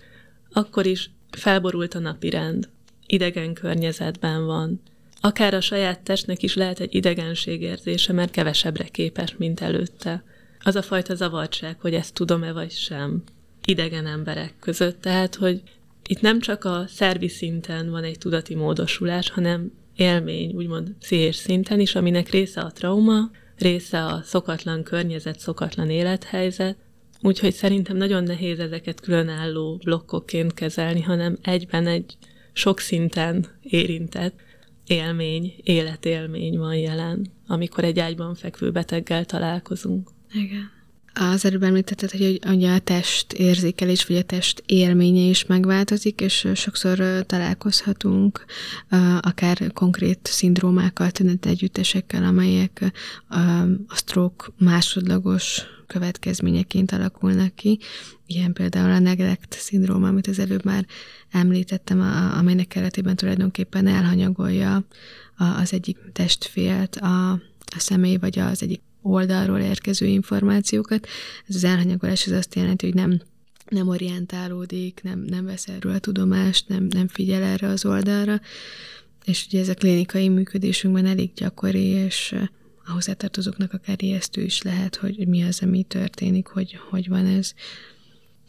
akkor 0.52 0.86
is 0.86 1.10
felborult 1.30 1.94
a 1.94 1.98
napi 1.98 2.30
rend. 2.30 2.68
Idegen 3.06 3.54
környezetben 3.54 4.46
van. 4.46 4.80
Akár 5.20 5.54
a 5.54 5.60
saját 5.60 6.00
testnek 6.00 6.42
is 6.42 6.54
lehet 6.54 6.80
egy 6.80 6.94
idegenségérzése, 6.94 8.12
mert 8.12 8.30
kevesebbre 8.30 8.84
képes, 8.84 9.34
mint 9.36 9.60
előtte. 9.60 10.24
Az 10.60 10.76
a 10.76 10.82
fajta 10.82 11.14
zavartság, 11.14 11.80
hogy 11.80 11.94
ezt 11.94 12.14
tudom-e 12.14 12.52
vagy 12.52 12.70
sem 12.70 13.22
idegen 13.64 14.06
emberek 14.06 14.54
között. 14.60 15.00
Tehát, 15.00 15.34
hogy 15.34 15.62
itt 16.08 16.20
nem 16.20 16.40
csak 16.40 16.64
a 16.64 16.84
szervi 16.88 17.28
szinten 17.28 17.90
van 17.90 18.04
egy 18.04 18.18
tudati 18.18 18.54
módosulás, 18.54 19.30
hanem 19.30 19.72
élmény, 19.96 20.52
úgymond 20.54 20.94
pszichés 20.98 21.36
szinten 21.36 21.80
is, 21.80 21.94
aminek 21.94 22.28
része 22.28 22.60
a 22.60 22.72
trauma, 22.72 23.30
része 23.56 24.04
a 24.04 24.20
szokatlan 24.24 24.82
környezet, 24.82 25.38
szokatlan 25.38 25.90
élethelyzet, 25.90 26.76
úgyhogy 27.22 27.52
szerintem 27.52 27.96
nagyon 27.96 28.22
nehéz 28.22 28.58
ezeket 28.58 29.00
különálló 29.00 29.76
blokkokként 29.76 30.54
kezelni, 30.54 31.00
hanem 31.00 31.36
egyben 31.42 31.86
egy 31.86 32.16
sok 32.52 32.80
szinten 32.80 33.46
érintett 33.62 34.40
élmény, 34.86 35.54
életélmény 35.62 36.58
van 36.58 36.76
jelen, 36.76 37.26
amikor 37.46 37.84
egy 37.84 37.98
ágyban 37.98 38.34
fekvő 38.34 38.70
beteggel 38.70 39.24
találkozunk. 39.24 40.10
Igen. 40.32 40.70
Az 41.14 41.44
előbb 41.44 41.62
említetted, 41.62 42.10
hogy 42.10 42.38
ugye 42.46 42.74
a 42.74 42.78
test 42.78 43.32
érzékelés, 43.32 44.06
vagy 44.06 44.16
a 44.16 44.22
test 44.22 44.62
élménye 44.66 45.20
is 45.20 45.46
megváltozik, 45.46 46.20
és 46.20 46.48
sokszor 46.54 47.26
találkozhatunk 47.26 48.44
akár 49.20 49.72
konkrét 49.72 50.18
szindrómákkal, 50.22 51.10
együttesekkel, 51.40 52.24
amelyek 52.24 52.92
a 53.88 53.94
stroke 53.94 54.46
másodlagos 54.58 55.62
következményeként 55.86 56.92
alakulnak 56.92 57.54
ki. 57.54 57.78
Ilyen 58.26 58.52
például 58.52 58.90
a 58.90 58.98
neglect 58.98 59.54
szindróma, 59.58 60.08
amit 60.08 60.26
az 60.26 60.38
előbb 60.38 60.64
már 60.64 60.86
említettem, 61.30 62.00
amelynek 62.38 62.68
keretében 62.68 63.16
tulajdonképpen 63.16 63.86
elhanyagolja 63.86 64.84
az 65.36 65.72
egyik 65.72 65.98
testfélt 66.12 66.96
a, 66.96 67.30
a 67.76 67.78
személy, 67.78 68.16
vagy 68.16 68.38
az 68.38 68.62
egyik 68.62 68.80
oldalról 69.02 69.58
érkező 69.58 70.06
információkat. 70.06 71.06
Ez 71.48 71.54
az 71.54 71.64
elhanyagolás 71.64 72.26
az 72.26 72.32
azt 72.32 72.54
jelenti, 72.54 72.86
hogy 72.86 72.94
nem 72.94 73.20
nem 73.68 73.88
orientálódik, 73.88 75.00
nem, 75.02 75.18
nem 75.18 75.44
vesz 75.44 75.68
erről 75.68 75.92
a 75.92 75.98
tudomást, 75.98 76.68
nem, 76.68 76.86
nem 76.88 77.08
figyel 77.08 77.42
erre 77.42 77.66
az 77.66 77.84
oldalra, 77.84 78.40
és 79.24 79.46
ugye 79.46 79.60
ez 79.60 79.68
a 79.68 79.74
klinikai 79.74 80.28
működésünkben 80.28 81.06
elég 81.06 81.32
gyakori, 81.34 81.84
és 81.84 82.34
a 82.84 82.92
hozzátartozóknak 82.92 83.72
akár 83.72 84.02
ijesztő 84.02 84.42
is 84.42 84.62
lehet, 84.62 84.96
hogy 84.96 85.28
mi 85.28 85.42
az, 85.42 85.62
ami 85.62 85.82
történik, 85.82 86.46
hogy, 86.46 86.78
hogy 86.90 87.08
van 87.08 87.26
ez. 87.26 87.54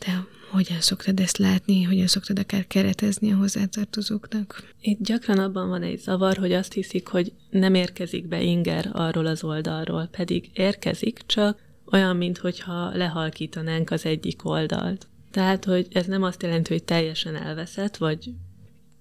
De 0.05 0.27
hogyan 0.51 0.81
szoktad 0.81 1.19
ezt 1.19 1.37
látni, 1.37 1.83
hogyan 1.83 2.07
szoktad 2.07 2.39
akár 2.39 2.67
keretezni 2.67 3.31
a 3.31 3.35
hozzátartozóknak? 3.35 4.73
Itt 4.81 4.99
gyakran 5.01 5.39
abban 5.39 5.69
van 5.69 5.83
egy 5.83 5.99
zavar, 5.99 6.37
hogy 6.37 6.51
azt 6.51 6.73
hiszik, 6.73 7.07
hogy 7.07 7.33
nem 7.49 7.73
érkezik 7.73 8.27
be 8.27 8.41
inger 8.41 8.89
arról 8.91 9.25
az 9.25 9.43
oldalról, 9.43 10.07
pedig 10.11 10.49
érkezik, 10.53 11.19
csak 11.25 11.59
olyan, 11.91 12.15
mintha 12.15 12.95
lehalkítanánk 12.95 13.89
az 13.89 14.05
egyik 14.05 14.45
oldalt. 14.45 15.07
Tehát, 15.31 15.65
hogy 15.65 15.87
ez 15.91 16.05
nem 16.05 16.23
azt 16.23 16.43
jelenti, 16.43 16.71
hogy 16.71 16.83
teljesen 16.83 17.35
elveszett, 17.35 17.97
vagy 17.97 18.33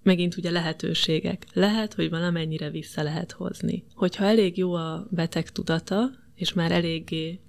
megint 0.02 0.36
ugye 0.36 0.50
lehetőségek. 0.50 1.46
Lehet, 1.52 1.94
hogy 1.94 2.10
valamennyire 2.10 2.70
vissza 2.70 3.02
lehet 3.02 3.32
hozni. 3.32 3.84
Hogyha 3.94 4.24
elég 4.24 4.56
jó 4.56 4.72
a 4.72 5.06
beteg 5.10 5.50
tudata, 5.50 6.10
és 6.34 6.52
már 6.52 6.72
eléggé 6.72 7.40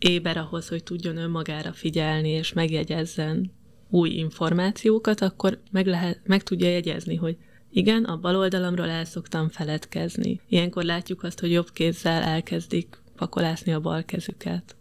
éber 0.00 0.36
ahhoz, 0.36 0.68
hogy 0.68 0.82
tudjon 0.82 1.16
önmagára 1.16 1.72
figyelni 1.72 2.28
és 2.28 2.52
megjegyezzen 2.52 3.52
új 3.88 4.08
információkat, 4.10 5.20
akkor 5.20 5.60
meg, 5.70 5.86
lehet, 5.86 6.20
meg 6.24 6.42
tudja 6.42 6.68
jegyezni, 6.68 7.16
hogy 7.16 7.36
igen, 7.70 8.04
a 8.04 8.16
bal 8.16 8.36
oldalamról 8.36 8.88
el 8.88 9.04
szoktam 9.04 9.48
feledkezni. 9.48 10.40
Ilyenkor 10.48 10.84
látjuk 10.84 11.22
azt, 11.22 11.40
hogy 11.40 11.50
jobb 11.50 11.70
kézzel 11.72 12.22
elkezdik 12.22 13.02
pakolászni 13.16 13.72
a 13.72 13.80
bal 13.80 14.04
kezüket, 14.04 14.76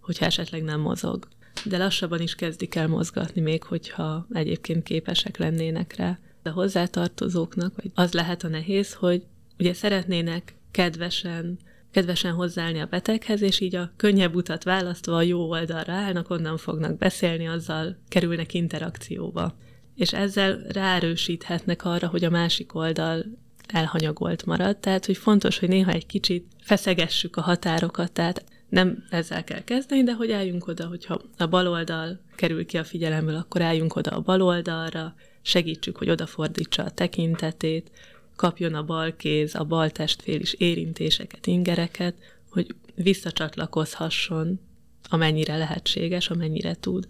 hogyha 0.00 0.24
esetleg 0.24 0.62
nem 0.62 0.80
mozog. 0.80 1.28
De 1.64 1.76
lassabban 1.76 2.20
is 2.20 2.34
kezdik 2.34 2.74
el 2.74 2.88
mozgatni, 2.88 3.40
még 3.40 3.62
hogyha 3.62 4.26
egyébként 4.32 4.82
képesek 4.82 5.36
lennének 5.36 5.96
rá. 5.96 6.18
De 6.42 6.50
hozzátartozóknak 6.50 7.82
az 7.94 8.12
lehet 8.12 8.44
a 8.44 8.48
nehéz, 8.48 8.94
hogy 8.94 9.22
ugye 9.58 9.72
szeretnének 9.72 10.54
kedvesen 10.70 11.58
kedvesen 11.96 12.32
hozzáállni 12.32 12.80
a 12.80 12.86
beteghez, 12.86 13.42
és 13.42 13.60
így 13.60 13.74
a 13.74 13.90
könnyebb 13.96 14.34
utat 14.34 14.64
választva 14.64 15.16
a 15.16 15.22
jó 15.22 15.48
oldalra 15.48 15.92
állnak, 15.92 16.30
onnan 16.30 16.56
fognak 16.56 16.98
beszélni, 16.98 17.48
azzal 17.48 17.96
kerülnek 18.08 18.54
interakcióba. 18.54 19.54
és 19.94 20.12
ezzel 20.12 20.58
ráerősíthetnek 20.68 21.84
arra, 21.84 22.08
hogy 22.08 22.24
a 22.24 22.30
másik 22.30 22.74
oldal 22.74 23.24
elhanyagolt 23.68 24.44
marad. 24.46 24.76
Tehát, 24.76 25.06
hogy 25.06 25.16
fontos, 25.16 25.58
hogy 25.58 25.68
néha 25.68 25.90
egy 25.90 26.06
kicsit 26.06 26.46
feszegessük 26.62 27.36
a 27.36 27.40
határokat, 27.40 28.12
tehát 28.12 28.44
nem 28.68 29.04
ezzel 29.10 29.44
kell 29.44 29.64
kezdeni, 29.64 30.02
de 30.02 30.14
hogy 30.14 30.30
álljunk 30.30 30.66
oda, 30.66 30.86
hogyha 30.86 31.20
a 31.36 31.46
baloldal 31.46 32.20
kerül 32.34 32.66
ki 32.66 32.78
a 32.78 32.84
figyelemből, 32.84 33.36
akkor 33.36 33.62
álljunk 33.62 33.96
oda 33.96 34.10
a 34.10 34.20
baloldalra, 34.20 35.14
segítsük, 35.42 35.96
hogy 35.96 36.10
odafordítsa 36.10 36.82
a 36.82 36.90
tekintetét, 36.90 37.90
kapjon 38.36 38.74
a 38.74 38.84
bal 38.84 39.16
kéz, 39.16 39.54
a 39.54 39.64
bal 39.64 39.90
testfél 39.90 40.40
is 40.40 40.52
érintéseket, 40.52 41.46
ingereket, 41.46 42.14
hogy 42.50 42.74
visszacsatlakozhasson, 42.94 44.60
amennyire 45.08 45.56
lehetséges, 45.56 46.30
amennyire 46.30 46.74
tud 46.74 47.08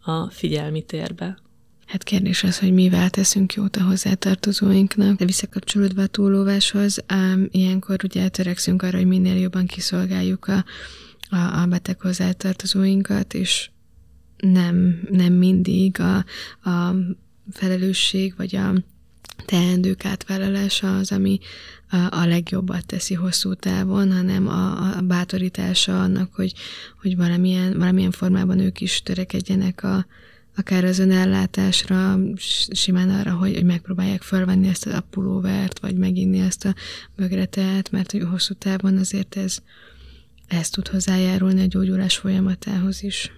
a 0.00 0.30
figyelmi 0.30 0.82
térbe. 0.82 1.38
Hát 1.86 2.02
kérdés 2.02 2.42
az, 2.44 2.58
hogy 2.58 2.72
mivel 2.72 3.10
teszünk 3.10 3.54
jót 3.54 3.76
a 3.76 3.82
hozzátartozóinknak. 3.82 5.18
De 5.18 5.24
visszakapcsolódva 5.24 6.02
a 6.02 6.06
túlóváshoz, 6.06 7.02
ám 7.06 7.48
ilyenkor 7.50 7.96
ugye 8.04 8.28
törekszünk 8.28 8.82
arra, 8.82 8.96
hogy 8.96 9.06
minél 9.06 9.36
jobban 9.36 9.66
kiszolgáljuk 9.66 10.46
a, 10.46 10.64
a, 11.30 11.60
a 11.60 11.66
beteg 11.66 12.00
hozzátartozóinkat, 12.00 13.34
és 13.34 13.70
nem, 14.36 15.00
nem 15.10 15.32
mindig 15.32 16.00
a, 16.00 16.16
a 16.70 16.94
felelősség 17.50 18.34
vagy 18.36 18.56
a 18.56 18.72
teendők 19.44 20.04
átvállalása 20.04 20.96
az, 20.96 21.12
ami 21.12 21.38
a, 22.10 22.24
legjobbat 22.24 22.86
teszi 22.86 23.14
hosszú 23.14 23.54
távon, 23.54 24.12
hanem 24.12 24.48
a, 24.48 24.96
a 24.96 25.00
bátorítása 25.00 26.02
annak, 26.02 26.34
hogy, 26.34 26.52
hogy 27.00 27.16
valamilyen, 27.16 27.78
valamilyen 27.78 28.10
formában 28.10 28.58
ők 28.58 28.80
is 28.80 29.02
törekedjenek 29.02 29.82
a, 29.82 30.06
akár 30.56 30.84
az 30.84 30.98
önellátásra, 30.98 32.18
simán 32.70 33.10
arra, 33.10 33.32
hogy, 33.32 33.54
hogy 33.54 33.64
megpróbálják 33.64 34.22
felvenni 34.22 34.68
ezt 34.68 34.86
a 34.86 35.00
pulóvert, 35.10 35.78
vagy 35.78 35.96
meginni 35.96 36.38
ezt 36.38 36.64
a 36.64 36.74
bögretet, 37.16 37.90
mert 37.90 38.12
hogy 38.12 38.22
hosszú 38.30 38.54
távon 38.54 38.96
azért 38.96 39.36
ez, 39.36 39.58
ez 40.46 40.70
tud 40.70 40.88
hozzájárulni 40.88 41.60
a 41.60 41.66
gyógyulás 41.66 42.16
folyamatához 42.16 43.02
is. 43.02 43.32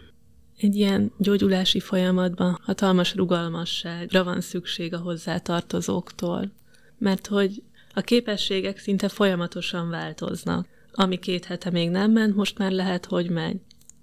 Egy 0.60 0.76
ilyen 0.76 1.12
gyógyulási 1.18 1.80
folyamatban 1.80 2.58
hatalmas 2.62 3.14
rugalmasságra 3.14 4.24
van 4.24 4.40
szükség 4.40 4.94
a 4.94 4.98
hozzátartozóktól, 4.98 6.52
mert 6.98 7.26
hogy 7.26 7.62
a 7.94 8.00
képességek 8.00 8.78
szinte 8.78 9.08
folyamatosan 9.08 9.90
változnak. 9.90 10.66
Ami 10.92 11.18
két 11.18 11.44
hete 11.44 11.70
még 11.70 11.90
nem 11.90 12.10
ment, 12.12 12.36
most 12.36 12.58
már 12.58 12.70
lehet, 12.70 13.06
hogy 13.06 13.30
megy. 13.30 13.56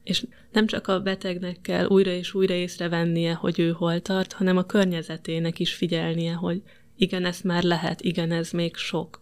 És 0.03 0.25
nem 0.51 0.67
csak 0.67 0.87
a 0.87 0.99
betegnek 0.99 1.61
kell 1.61 1.85
újra 1.85 2.11
és 2.11 2.33
újra 2.33 2.53
észrevennie, 2.53 3.33
hogy 3.33 3.59
ő 3.59 3.71
hol 3.71 4.01
tart, 4.01 4.33
hanem 4.33 4.57
a 4.57 4.65
környezetének 4.65 5.59
is 5.59 5.73
figyelnie, 5.73 6.33
hogy 6.33 6.61
igen, 6.95 7.25
ez 7.25 7.41
már 7.41 7.63
lehet, 7.63 8.01
igen, 8.01 8.31
ez 8.31 8.51
még 8.51 8.75
sok. 8.75 9.21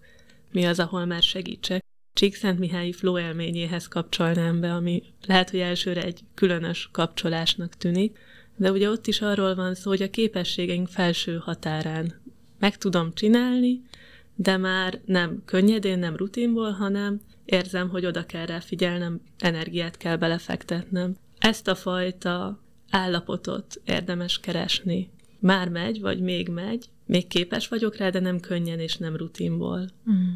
Mi 0.51 0.65
az, 0.65 0.79
ahol 0.79 1.05
már 1.05 1.21
segítsek? 1.21 1.83
Csíkszentmihályi 2.15 2.91
flow 2.91 3.19
élményéhez 3.19 3.87
kapcsolnám 3.87 4.59
be, 4.59 4.73
ami 4.73 5.03
lehet, 5.25 5.49
hogy 5.49 5.59
elsőre 5.59 6.03
egy 6.03 6.19
különös 6.33 6.89
kapcsolásnak 6.91 7.77
tűnik, 7.77 8.17
de 8.55 8.71
ugye 8.71 8.89
ott 8.89 9.07
is 9.07 9.21
arról 9.21 9.55
van 9.55 9.75
szó, 9.75 9.89
hogy 9.89 10.01
a 10.01 10.09
képességeink 10.09 10.87
felső 10.87 11.37
határán 11.37 12.21
meg 12.59 12.77
tudom 12.77 13.13
csinálni, 13.13 13.81
de 14.35 14.57
már 14.57 14.99
nem 15.05 15.41
könnyedén, 15.45 15.99
nem 15.99 16.15
rutinból, 16.15 16.71
hanem 16.71 17.21
érzem, 17.45 17.89
hogy 17.89 18.05
oda 18.05 18.25
kell 18.25 18.45
rá 18.45 18.59
figyelnem, 18.59 19.21
energiát 19.39 19.97
kell 19.97 20.15
belefektetnem. 20.15 21.15
Ezt 21.37 21.67
a 21.67 21.75
fajta 21.75 22.59
állapotot 22.89 23.81
érdemes 23.85 24.39
keresni. 24.39 25.09
Már 25.45 25.69
megy, 25.69 26.01
vagy 26.01 26.21
még 26.21 26.49
megy, 26.49 26.89
még 27.05 27.27
képes 27.27 27.67
vagyok 27.67 27.95
rá, 27.95 28.09
de 28.09 28.19
nem 28.19 28.39
könnyen 28.39 28.79
és 28.79 28.97
nem 28.97 29.15
rutinból. 29.15 29.79
Mm. 30.09 30.33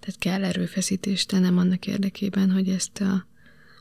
Tehát 0.00 0.18
kell 0.18 0.44
erőfeszítést 0.44 1.28
tennem 1.28 1.58
annak 1.58 1.86
érdekében, 1.86 2.50
hogy 2.50 2.68
ezt 2.68 3.00
a, 3.00 3.26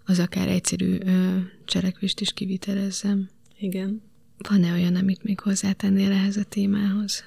az 0.05 0.19
akár 0.19 0.47
egyszerű 0.47 0.97
ö, 0.99 1.37
cselekvést 1.65 2.19
is 2.19 2.33
kivitelezzem. 2.33 3.29
Igen. 3.59 4.01
Van-e 4.37 4.71
olyan, 4.71 4.95
amit 4.95 5.23
még 5.23 5.39
hozzátennél 5.39 6.11
ehhez 6.11 6.37
a 6.37 6.43
témához? 6.43 7.23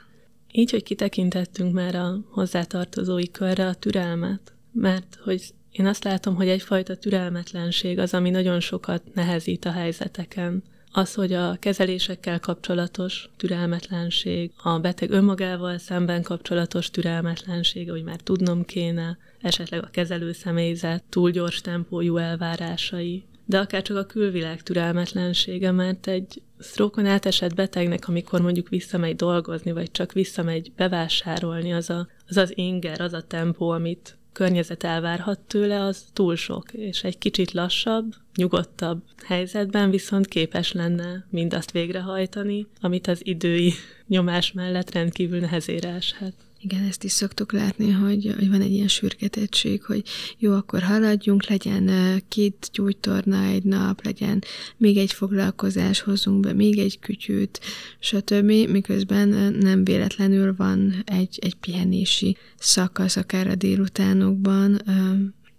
Így, 0.53 0.71
hogy 0.71 0.83
kitekintettünk 0.83 1.73
már 1.73 1.95
a 1.95 2.25
hozzátartozói 2.31 3.31
körre 3.31 3.67
a 3.67 3.75
türelmet, 3.75 4.53
mert 4.73 5.19
hogy 5.25 5.55
én 5.71 5.87
azt 5.87 6.05
látom, 6.05 6.35
hogy 6.35 6.49
egyfajta 6.49 6.97
türelmetlenség 6.97 7.99
az, 7.99 8.15
ami 8.15 8.31
nagyon 8.31 8.61
sokat 8.61 9.03
nehezít 9.15 9.65
a 9.65 9.73
helyzeteken. 9.73 10.63
Az, 10.99 11.15
hogy 11.15 11.33
a 11.33 11.57
kezelésekkel 11.59 12.41
kapcsolatos 12.41 13.31
türelmetlenség, 13.37 14.53
a 14.63 14.79
beteg 14.79 15.11
önmagával 15.11 15.79
szemben 15.79 16.23
kapcsolatos 16.23 16.91
türelmetlenség, 16.91 17.91
hogy 17.91 18.03
már 18.03 18.21
tudnom 18.21 18.65
kéne, 18.65 19.19
esetleg 19.41 19.83
a 19.83 19.91
kezelő 19.91 20.33
személyzet 20.33 21.03
túl 21.09 21.31
gyors 21.31 21.61
tempójú 21.61 22.17
elvárásai, 22.17 23.25
de 23.45 23.59
akár 23.59 23.83
csak 23.83 23.97
a 23.97 24.05
külvilág 24.05 24.63
türelmetlensége, 24.63 25.71
mert 25.71 26.07
egy 26.07 26.43
sztrókon 26.59 27.07
átesett 27.07 27.55
betegnek, 27.55 28.09
amikor 28.09 28.41
mondjuk 28.41 28.69
visszamegy 28.69 29.17
dolgozni, 29.17 29.73
vagy 29.73 29.91
csak 29.91 30.13
visszamegy 30.13 30.73
bevásárolni, 30.77 31.73
az 31.73 31.91
a, 31.91 32.09
az, 32.29 32.37
az 32.37 32.53
inger, 32.57 33.01
az 33.01 33.13
a 33.13 33.23
tempó, 33.23 33.69
amit 33.69 34.18
környezet 34.39 34.85
elvárhat 34.85 35.39
tőle, 35.41 35.81
az 35.81 36.05
túl 36.13 36.37
sok, 36.37 36.73
és 36.73 37.05
egy 37.05 37.19
kicsit 37.19 37.53
lassabb, 37.53 38.15
nyugodtabb 38.37 39.03
helyzetben 39.27 39.91
viszont 39.91 40.27
képes 40.27 40.73
lenne 40.73 41.27
mindazt 41.31 41.71
végrehajtani, 41.71 42.67
amit 42.81 43.07
az 43.07 43.21
idői 43.23 43.73
nyomás 44.07 44.53
mellett 44.53 44.93
rendkívül 44.93 45.41
nehezére 45.41 45.89
eshet. 45.89 46.35
Igen, 46.61 46.83
ezt 46.83 47.05
is 47.05 47.13
szoktuk 47.13 47.53
látni, 47.53 47.91
hogy, 47.91 48.35
hogy 48.39 48.51
van 48.51 48.61
egy 48.61 48.73
ilyen 48.73 48.89
sürgetettség, 48.89 49.83
hogy 49.83 50.03
jó, 50.39 50.53
akkor 50.53 50.83
haladjunk, 50.83 51.49
legyen 51.49 51.91
két 52.29 52.71
gyújtorna 52.73 53.43
egy 53.45 53.63
nap, 53.63 54.05
legyen 54.05 54.43
még 54.77 54.97
egy 54.97 55.13
foglalkozás, 55.13 56.01
hozzunk 56.01 56.41
be 56.41 56.53
még 56.53 56.79
egy 56.79 56.99
kütyűt, 56.99 57.61
stb., 57.99 58.51
miközben 58.51 59.29
nem 59.53 59.85
véletlenül 59.85 60.55
van 60.57 61.03
egy, 61.05 61.39
egy 61.41 61.55
pihenési 61.55 62.37
szakasz, 62.59 63.17
akár 63.17 63.47
a 63.47 63.55
délutánokban, 63.55 64.81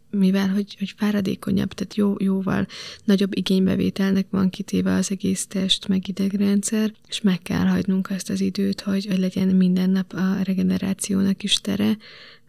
mivel 0.10 0.50
hogy, 0.50 0.76
hogy 0.80 0.94
fáradékonyabb, 0.98 1.74
tehát 1.74 1.96
jó, 1.96 2.16
jóval 2.20 2.68
nagyobb 3.04 3.38
igénybevételnek 3.38 4.28
van 4.30 4.50
kitéve 4.50 4.94
az 4.94 5.12
egész 5.12 5.46
test, 5.46 5.88
meg 5.88 6.08
idegrendszer, 6.08 6.94
és 7.08 7.22
meg 7.22 7.42
kell 7.42 7.66
hagynunk 7.66 8.10
azt 8.10 8.30
az 8.30 8.42
időt, 8.42 8.82
hogy, 8.82 9.06
hogy 9.06 9.20
legyen 9.20 9.48
minden 9.48 9.90
nap 9.90 10.14
a 10.14 10.42
regenerációnak 10.44 11.44
is 11.44 11.62
tere, 11.62 11.98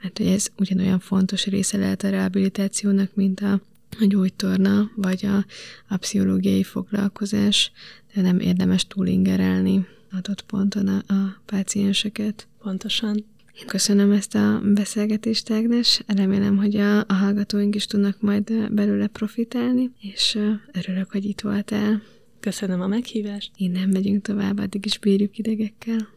mert 0.03 0.19
hogy 0.19 0.27
ez 0.27 0.47
ugyanolyan 0.59 0.99
fontos 0.99 1.47
része 1.47 1.79
lehet 1.79 2.03
a 2.03 2.11
rehabilitációnak, 2.11 3.15
mint 3.15 3.41
a, 3.41 3.53
a 4.01 4.05
gyógytorna, 4.09 4.91
vagy 4.97 5.27
a, 5.27 5.45
a 5.89 5.97
pszichológiai 5.97 6.63
foglalkozás, 6.63 7.73
de 8.15 8.21
nem 8.21 8.41
érdemes 8.41 8.87
túlingerelni 8.87 9.87
adott 10.13 10.43
ponton 10.43 10.89
a, 10.89 11.13
a 11.15 11.41
pácienseket. 11.47 12.47
Pontosan. 12.63 13.25
Én 13.61 13.67
köszönöm 13.67 14.13
ezt 14.13 14.35
a 14.35 14.61
beszélgetést, 14.65 15.51
Ágnes. 15.51 16.03
Remélem, 16.07 16.57
hogy 16.57 16.77
a, 16.77 16.99
a 16.99 17.13
hallgatóink 17.13 17.75
is 17.75 17.87
tudnak 17.87 18.21
majd 18.21 18.73
belőle 18.73 19.07
profitálni, 19.07 19.91
és 20.01 20.39
örülök, 20.73 21.11
hogy 21.11 21.25
itt 21.25 21.41
voltál. 21.41 22.03
Köszönöm 22.41 22.81
a 22.81 22.87
meghívást. 22.87 23.51
Innen 23.57 23.89
megyünk 23.89 24.23
tovább, 24.23 24.59
addig 24.59 24.87
is 24.87 24.99
bírjuk 24.99 25.39
idegekkel. 25.39 26.09